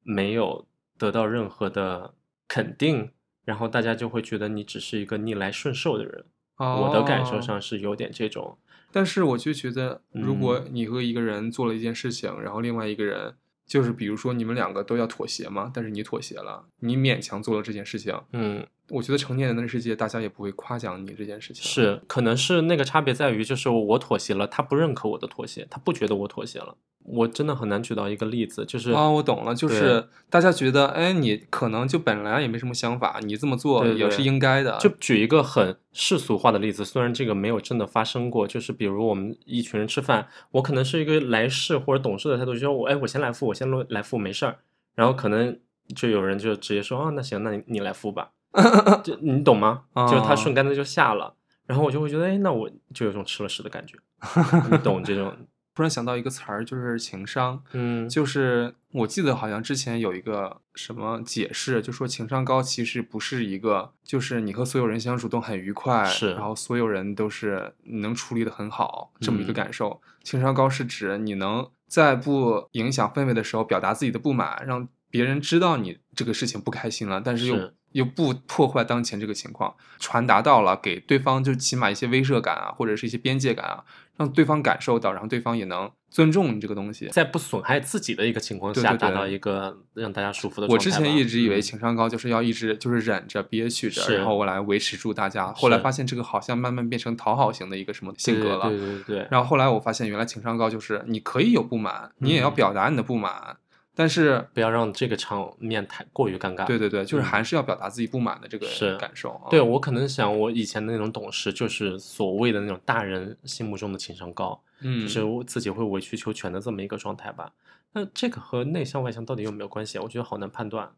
[0.03, 0.67] 没有
[0.99, 2.13] 得到任何的
[2.47, 3.09] 肯定，
[3.43, 6.25] 然后大家就会觉得你只是一个逆来顺受的人。
[6.57, 8.57] 我的感受哦上是有点这种，
[8.89, 13.35] 但是我就觉得，如果嗯你和一个人做了一件事情，然后另外一个人
[13.65, 21.63] 就是比如说你们两个都要妥协嘛，但是你妥协了，你勉强做了这件事情，嗯，我觉得成年人的世界，大家也不会夸奖你这件事情。
[21.63, 26.77] 是，可能是那个差别在于，就是我妥协了，他不认可我的妥协，他不觉得我妥协了。
[27.07, 34.77] 我真的很难举到一个例子，就是啊，我懂了，就是大家觉得，哎，你可能就本来也没什么想法，你这么做也是应该的。
[34.79, 44.57] 就举一个很世俗化的例子，虽然这个没有真的发生过，就是比如我们一群人吃饭，我可能是一个来事或者懂事的态度，就说我哎我先来付，我先来付没事儿，
[44.95, 45.59] 然后可能
[45.95, 48.31] 就有人就直接说啊那行，那你你来付吧，
[49.03, 49.83] 就你懂吗？
[49.95, 51.35] 就是他啊顺杆子就下了，
[51.67, 53.95] 然后我就会觉得哎那我就有种吃了屎的感觉，
[54.71, 55.31] 你懂这种
[55.75, 57.61] 突然想到一个词儿，就是情商。
[57.73, 70.01] 嗯就是我记得好像之前有一个什么解释，就说情商高其实不是一个，就是你和所有人相处都很愉快，是然后所有人都是能处理的很好这么一个嗯感受。
[70.23, 83.85] 情商高是指你能在不影响氛围的时候表达自己的不满，让别人知道你这个事情不开心了，但是又是又不破坏当前这个情况，传达到了给对方就起码一些威慑感啊，或者是一些边界感啊，
[84.17, 87.07] 让对方感受到，然后对方也能尊重你这个东西。
[87.07, 90.97] 在不损害自己的一个情况下，对对对达到一个让大家舒服的我状态吧。
[90.97, 95.53] 之前一直以为嗯情商高就是要一直就是忍着憋屈着，然后我来维持住大家。
[95.53, 98.67] 后来发现这个好像慢慢变成讨好型的一个什么性格了。
[98.69, 103.55] 对对对然后后来我发现，原来情商高就是你可以有不满，你也要嗯表达你的不满，
[103.95, 106.65] 但是不要让这个场面太过于尴尬。
[106.65, 109.49] 对对对，就是嗯还是要表达自己不满的这个是感受啊。
[109.49, 117.53] 对我可能想，我以前的那种懂事，就是所谓的那种大人心目中的情商高，嗯，就是我自己会委曲求全的这么一个状态吧。
[117.93, 120.01] 那这个和内向外向到底有没有关系啊？
[120.03, 120.91] 我觉得好难判断。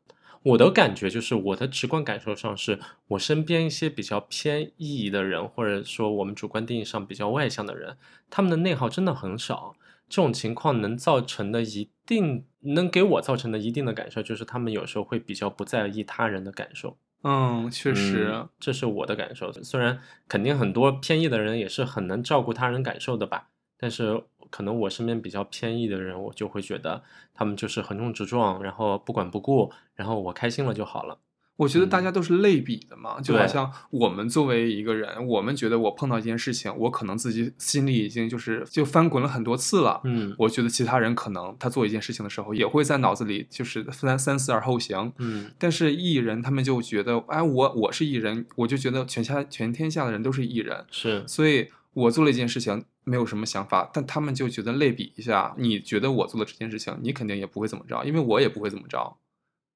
[0.43, 2.79] 我的感觉就是，我的直观感受上是，
[3.09, 7.97] 我身边一些比较偏 E 的人，或者说我们主观定义上比较外向的人，
[8.29, 9.75] 他们的内耗真的很少。
[10.09, 16.97] 这种情况能造成的一定，能给我造成的一定的感受，就是他们有时候会比较不在意他人的感受。
[17.23, 19.51] 嗯，确实，嗯这是我的感受。
[19.51, 27.03] 虽然肯定很多偏异的人也是很能照顾他人感受的吧，但是可能我身边比较偏异的人，我就会觉得
[27.33, 31.19] 他们就是横冲直撞，然后不管不顾，然后我开心了就好了。
[31.57, 39.99] 我觉得大嗯家都是类比的嘛，就好像我们作为一个人，我们觉得我碰到一件事情，我可能自己心里已经就是就翻滚了很多次了。
[40.03, 45.11] 嗯我觉得其他人可能他做一件事情的时候，也会在脑子里就是三三思而后行。
[45.17, 59.17] 嗯但是艺人他们就觉得，哎，我我是艺人，我就觉得全下全天下的人都是艺人，是所以我做了一件事情没有什么想法，但他们就觉得类比一下，你觉得我做的这件事情，你肯定也不会怎么着，因为我也不会怎么着，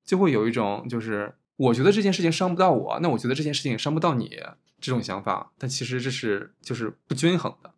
[0.05, 4.39] 就会有一种就是我觉得这件事情伤不到我，那我觉得这件事情也伤不到你
[4.79, 7.71] 这种想法，但其实这是就是不均衡的。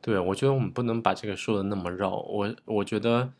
[0.00, 2.16] 对，我觉得我们不能把这个说的那么绕。
[2.20, 3.32] 我我觉得，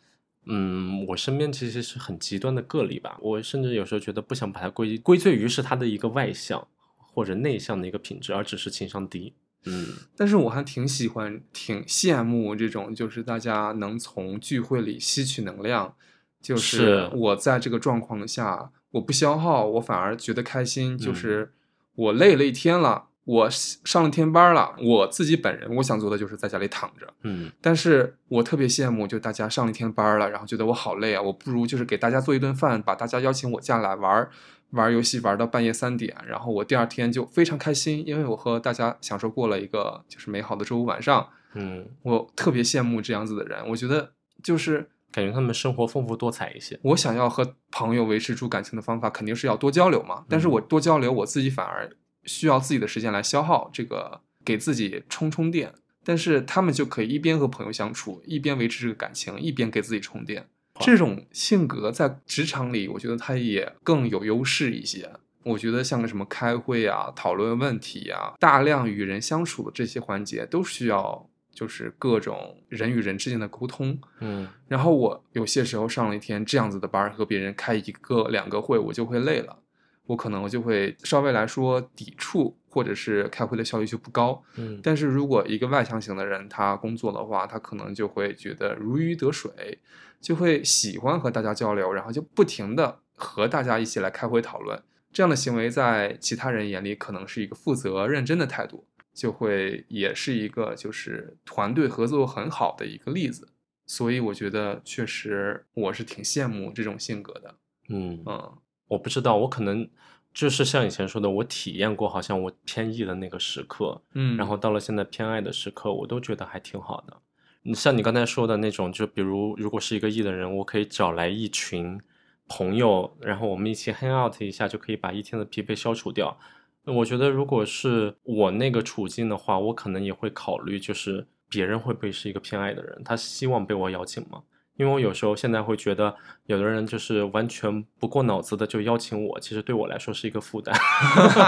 [0.47, 3.17] 嗯，我身边其实是很极端的个例吧。
[3.21, 6.67] 我甚至有时候觉得不想把它归归罪于是他的一个外向
[6.99, 9.35] 或者内向的一个品质，而只是情商低。
[9.67, 15.95] 嗯但是我还挺喜欢、挺羡慕这种，就是大家能从聚会里吸取能量。
[16.43, 20.97] 就是是我在这个状况下，我不消耗，我反而觉得开心。
[20.99, 21.53] 就嗯是
[21.95, 27.07] 我累了一天了，我上了天班了，我自己本人我想做的就是在家里躺着。
[27.23, 34.29] 嗯但是我特别羡慕，就大家上了一天班了，然后觉得我好累啊，我不如就是给大家做一顿饭，把大家邀请我家来玩
[34.71, 41.29] 玩游戏，玩到半夜三点，然后我第二天就非常开心，因为我和大家享受过了一个就是美好的周五晚上。
[41.55, 46.79] 嗯，我特别羡慕这样子的人，我觉得就是感觉他们生活丰富多彩一些。
[46.83, 50.25] 我想要和朋友维持住感情的方法，肯定是要多交流嘛。
[50.29, 51.91] 但是我多交流，我自己反而
[52.25, 55.73] 需要自己的时间来消耗这个，给自己充充电。
[56.05, 60.49] 但是他们就可以一边和朋友相处，一边维持这个感情，一边给自己充电。
[60.79, 65.11] 这种性格在职场里，我觉得他也更有优势一些。
[65.43, 73.99] 我觉得像个什么开会啊、讨论问题啊、大量与人相处的这些环节，都需要就是各种人与人之间的沟通。
[74.21, 79.59] 嗯然后我有些时候上了一天这样子的班，和别人开一个两个会，我就会累了，
[80.05, 84.45] 我可能就会稍微来说抵触，或者是开会的效率就不高。
[84.57, 89.79] 嗯但是如果一个外向型的人他工作的话，他可能就会觉得如鱼得水，
[90.21, 94.83] 就会喜欢和大家交流，然后就不停的和大家一起来开会讨论。
[95.13, 98.85] 这样的行为在其他人眼里可能是一个负责认真的态度，
[99.17, 103.49] 就会也是一个就是团队合作很好的一个例子。
[103.87, 107.55] 所以我觉得确实我是挺羡慕这种性格的。
[107.89, 108.53] 嗯，嗯
[108.89, 109.89] 我不知道，我可能
[110.35, 117.17] 就是像以前说的，我体验过，好像我偏异的那个时刻，嗯，然后到了现在偏爱的时刻，我都觉得还挺好的。
[117.63, 122.01] 你像你刚才说的那种，就比如如果是一个 E 的人，我可以找来一群
[122.49, 126.39] 朋友，然后我们一起 hang out 一下，就可以把一天的疲惫消除掉。
[126.87, 134.43] 我觉得如果是我那个处境的话，我可能也会考虑，就是别人会不会是一个偏爱的人，他希望被我邀请吗？
[134.77, 136.15] 因为我有时候现在会觉得，
[136.45, 140.75] 有的人就是完全不过脑子的就邀请我，其实对我来说是一个负担，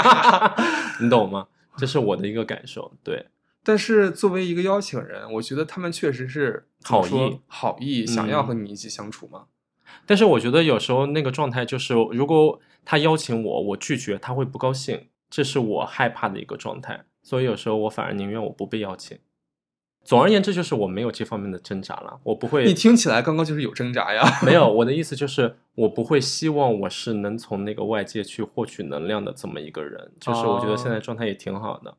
[1.01, 1.47] 你懂吗？
[1.77, 3.27] 这是我的一个感受，对。
[3.63, 9.45] 但是作为一个邀请人，我觉得他们确实是好意好意，想要嗯和你一起相处嘛。
[10.07, 17.05] 但是我觉得有时候那个状态就是，如果他邀请我，我拒绝，他会不高兴，这是我害怕的一个状态。
[17.23, 19.19] 所以有时候我反而宁愿我不被邀请。
[20.05, 22.65] 总而言之，就是我没有这方面的挣扎了，我不会。
[22.65, 24.25] 你听起来刚刚就是有挣扎呀。
[24.43, 30.11] 没有，我的意思就是，我不会希望我是能从那个外界去获取能量的这么一个人。
[30.19, 31.95] 就是我觉得现在状态也挺好的。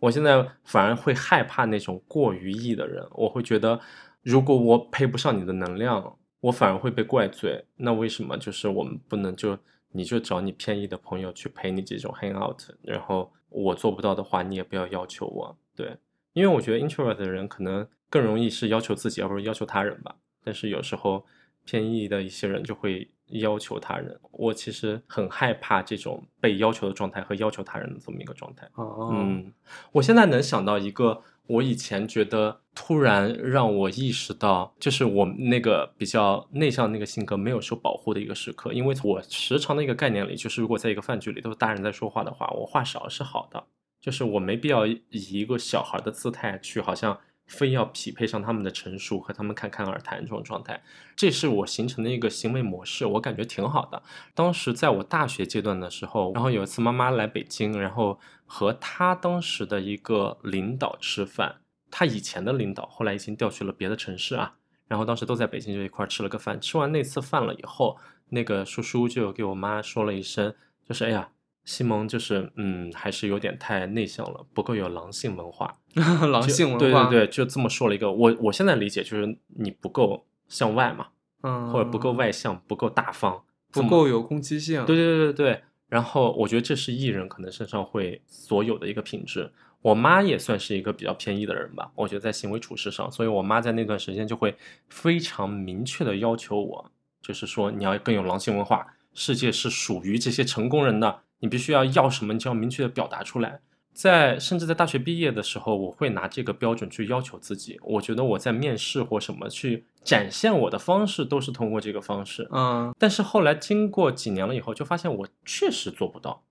[0.00, 3.80] 我现在反而会害怕那种过于 E 的人，我会觉得，
[4.20, 7.64] 如果我配不上你的能量，我反而会被怪罪。
[7.76, 9.56] 那为什么就是我们不能就
[9.96, 15.56] 你就找你偏 E 的朋友去陪你这种 hang out，然后我做不到的话，你也不要要求我。
[15.76, 15.96] 对，
[16.32, 20.16] 因为我觉得 introvert 的人可能更容易是要求自己，而不是要求他人吧。
[20.42, 21.24] 但是有时候
[21.64, 28.68] 偏 E 的一些人就会要求他人，我其实很害怕这种被要求的状态和要求他人的这么一个状态。
[28.74, 29.52] 哦，嗯，
[29.92, 43.64] 我现在能想到一个我以前觉得突然让我意识到，就是我那个比较内向那个性格没有受保护的一个时刻，因为我时常的一个概念里，就是如果在一个饭局里都是大人在说话的话，我话少是好的，
[44.00, 47.18] 就是我没必要以一个小孩的姿态去好像。
[47.46, 50.82] 非要匹配上他们的陈述和他们侃侃而谈这种状态，
[51.14, 54.02] 这是我形成的一个行为模式，我感觉挺好的。
[54.34, 64.54] 当时在我大学阶段的时候，然后有一次妈妈来北京，然后和他当时的一个领导吃饭，他以前的领导后来已经调去了别的城市啊，
[64.86, 66.60] 然后当时都在北京就一块吃了个饭。
[66.60, 70.54] 吃完那次饭了以后，那个叔叔就给我妈说了一声，
[70.88, 71.30] 就是哎呀。
[71.66, 75.78] 西蒙就是，嗯，还是有点太内向了，不够有狼性文化。
[76.30, 78.12] 狼性文化，对对对，就这么说了一个。
[78.12, 81.06] 我我现在理解就是你不够向外嘛，
[81.42, 84.84] 嗯，或者不够外向，不够大方，不够有攻击性。
[84.84, 85.62] 对对对对对。
[85.94, 89.48] 然后我觉得这是艺人可能身上会所有的一个品质。
[89.80, 94.56] 我妈也算是一个比较偏异的人吧，我觉得在行为处事上，所以我妈在那段时间就会
[94.88, 96.90] 非常明确的要求我，
[97.22, 101.20] 就是说你要更有狼性文化，世界是属于这些成功人的。
[101.38, 103.60] 你必须要要什么，你就要明确的表达出来。
[103.92, 107.78] 在甚至在大学毕业的时候，我会拿这个标准去要求自己。
[107.84, 112.46] 我觉得我在面试或什么去展现我的方式，都是通过这个方式。
[112.52, 116.44] 嗯，但是后来经过几年了以后，就发现我确实做不到。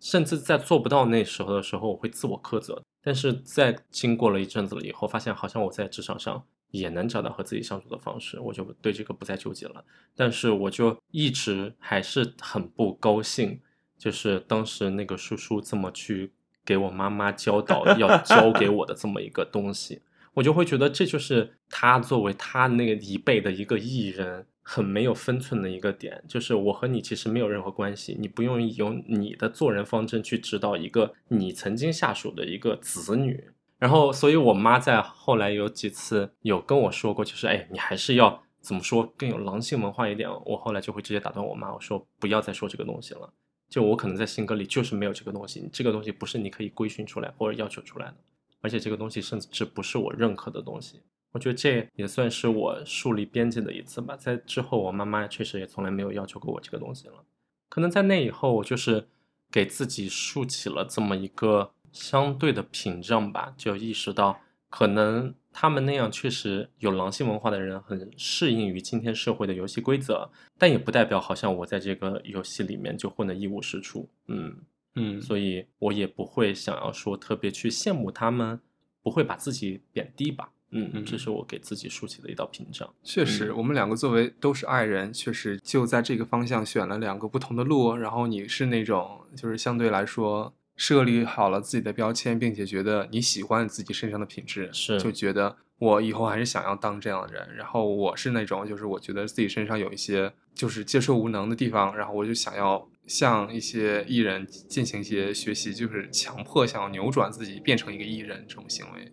[0.00, 2.80] 甚至在做不到那时候的时候，我会自我苛责。
[3.02, 9.84] 但是在经过了一阵子了以后，发现好像我在职场上也能找到和自己相处的方式，我就对这个不再纠结了。
[10.14, 13.60] 但是我就一直还是很不高兴。
[13.96, 16.32] 就是当时那个叔叔这么去
[16.64, 20.00] 给我妈妈教导要教给我的这么一个东西，
[20.38, 26.22] 我就会觉得这就是他作为他那个一辈的一个艺人很没有分寸的一个点。
[26.28, 33.50] 就是我和你其实没有任何关系，你不用用你的做人方针去指导一个你曾经下属的一个子女。
[33.80, 40.30] 然后，所以我妈在后来有几次有跟我说过，就是哎，你还是要怎么说更有狼性文化一点。
[40.46, 43.32] 我后来就会直接打断我妈，我说不要再说这个东西了。
[43.68, 48.14] 就我可能在性格里就是没有这个东西，这个东西不是你可以规训出来或者要求出来的，
[48.60, 51.00] 而且这个东西甚至不是我认可的东西。
[51.32, 54.16] 我觉得这也算是我树立边界的一次吧。
[54.16, 57.24] 在之后，我妈妈确实也从来没有要求过我这个东西了。
[57.68, 59.08] 可能在那以后，我就是
[59.50, 64.40] 给自己竖起了这么一个相对的屏障吧，就意识到
[64.70, 65.34] 可能。
[65.50, 74.08] 他们那样确实有狼性文化的人很适应于今天社会的游戏规则，但也不代表好像我在这个游戏里面就混得一无是处。
[74.28, 74.56] 嗯
[74.98, 78.60] 嗯，所以我也不会想要说特别去羡慕他们，
[79.02, 80.50] 不会把自己贬低吧。
[80.70, 82.88] 嗯嗯，这是我给自己竖起的一道屏障。
[83.02, 87.96] 确实，我们两个作为都是爱人，确实就在这个方向选了两个不同的路。
[87.96, 90.54] 然后你是那种就是相对来说。
[90.80, 97.56] 设立好了自己的标签，并且觉得你喜欢自己身上的品质，是就觉得我以后还是想要当这样的人。
[97.56, 109.12] 然后我是那种，就是我觉得自己身上有一些就是接受无能的地方，然后我就想要向一些艺人进行一些学习，就是强迫想要扭转自己变成一个艺人这种行为，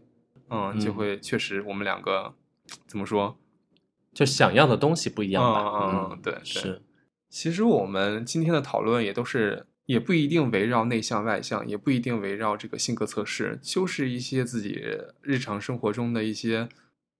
[0.49, 2.35] 嗯，就会确实我们两个
[2.85, 3.39] 怎么说，
[4.13, 6.11] 就想要的东西不一样吧？
[6.11, 6.83] 嗯，对，是。
[7.29, 9.65] 其实我们今天的讨论也都是。
[9.85, 14.81] 也不一定围绕内向外向，也不一定围绕这个性格测试，就是一些自己
[15.21, 16.67] 日常生活中的一些，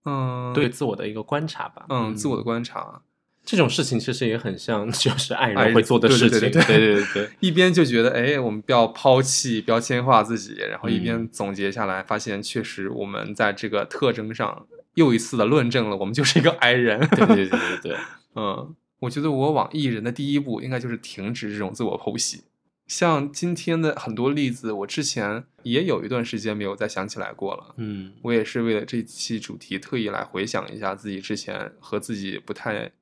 [0.04, 1.86] 嗯，对自我的一个观察吧。
[1.88, 3.02] 嗯，自我的观察，
[3.46, 6.40] 这种事情其实也很像， 就是爱人会做的事情。
[6.50, 16.98] 对对对对， 一边就觉得，哎，我们不要抛弃标签化自己，然后一边总结下来，发现确实我们在这个特征上又一次的论证了，我们就是一个 I 人。
[17.08, 17.96] 对对对对对，
[18.34, 22.42] 嗯，我觉得我往艺人的第一步应该就是停止这种自我剖析。
[22.88, 27.74] 像今天的很多例子，我之前也有一段时间没有再想起来过了。
[27.78, 32.92] 嗯，我也是为了这期主题特意来回想一下自己之前和自己不太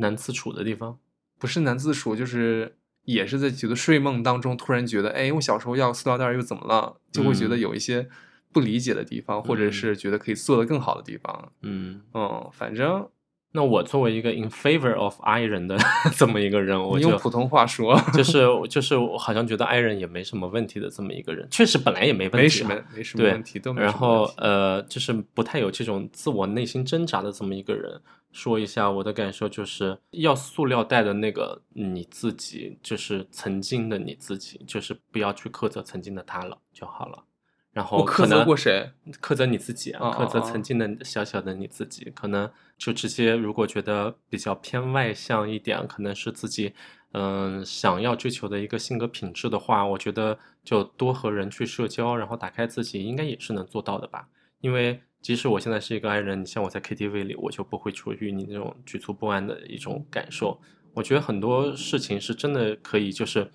[0.00, 0.98] 难自处的地方。
[1.38, 7.00] 不是难自处，就是也是在觉得睡梦当中突然觉得，哎，我小时候要塑料袋又怎么了？
[7.10, 8.08] 就会觉得有一些
[8.52, 11.52] 不理解的地方，或者是觉得可以做得更好的地方。
[11.62, 13.08] 嗯嗯，反正。
[13.52, 15.76] 那我作为一个 in favor of I 人的
[16.16, 37.24] 这么一个人，我用普通话说，就是就是我好像觉得 I 人也没什么问题的这么一个人，确实本来也没问题，没什么没什么问题，都没然后呃，就是不太有这种自我内心挣扎的这么一个人，说一下我的感受，就是要塑料袋的那个你自己，就是曾经的你自己，就是不要去苛责曾经的他了就好了。
[37.72, 38.90] 然后苛责过谁？
[39.22, 40.10] 苛责你自己啊！
[40.10, 46.74] 苛责曾经的小小的你自己，可能就直接如果觉得比较偏外向一点，可能是自己
[47.12, 54.28] 嗯想要追求的一个性格品质的话，我觉得就多和人去社交，然后打开自己，应该也是能做到的吧。
[54.60, 60.60] 因为即使我现在是一个 I 人，你像我在 KTV 里，我就不会处于你那种局促不安的一种感受。
[60.92, 63.48] 我觉得很多事情是真的可以，就是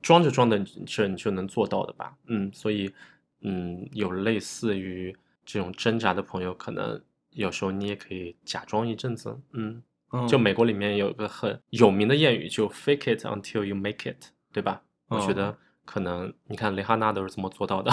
[0.00, 2.16] 装着装的着你就能做到的吧。
[2.28, 2.92] 嗯，所以
[3.42, 9.38] 嗯，有类似于这种挣扎的朋友，可能有时候你也可以假装一阵子。
[9.52, 9.82] 嗯，
[10.12, 14.16] 嗯就美国里面有个很有名的谚语，就 “fake it until you make it”，
[14.52, 14.82] 对吧？
[15.08, 17.92] 我觉嗯得可能你看蕾哈娜都是这么做到的。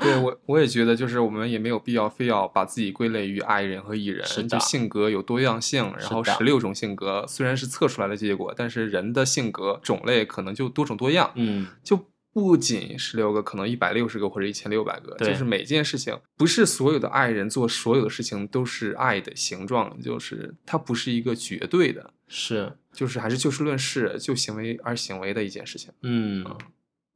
[0.00, 25.90] 对我 我也觉得，就是我们也没有必要非要把自己归类于 I 人和 E 人，是就性格有多样性，然后十六种性格虽然是测出来的结果，但是人的性格种类可能就多种多样，嗯，就不仅十六个，可能一百六十个或者一千六百个，就是每件事情不是所有的爱人做所有的事情都是爱的形状，就是它不是一个绝对的，是，就是还是就事论事，就行为而行为的一件事情。
[26.02, 26.44] 嗯，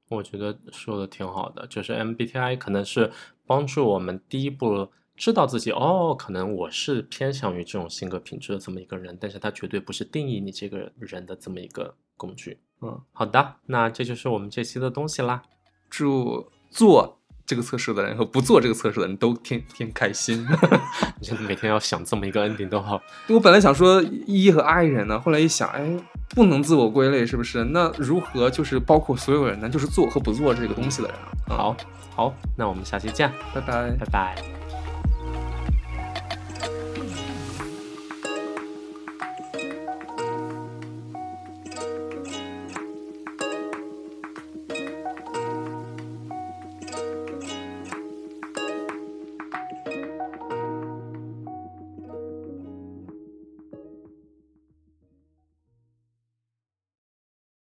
[0.09, 3.13] 我觉得说的挺好的，就是 MBTI 可能是
[3.47, 12.59] 帮助我们第一步知道自己哦，可能我是偏向于这种性格品质的这么一个人，但是它绝对不是定义你这个人的这么一个工具。
[12.81, 15.43] 嗯，好的，那这就是我们这期的东西啦。
[15.91, 20.47] 祝做这个测试的人和不做这个测试的人都天天开心。
[21.21, 26.01] 你真的每天要想这么一个 ending 都好，我本来想说 E 和 I 人呢，后来一想，哎，
[26.31, 27.65] 不能自我归类，是不是？
[27.65, 29.69] 那如何就是包括所有人呢？
[29.69, 31.29] 就是做和不做这个东西的人啊。
[31.51, 31.77] 嗯好，
[32.17, 34.07] 好，那我们下期见，拜拜拜。
[34.11, 34.62] 拜。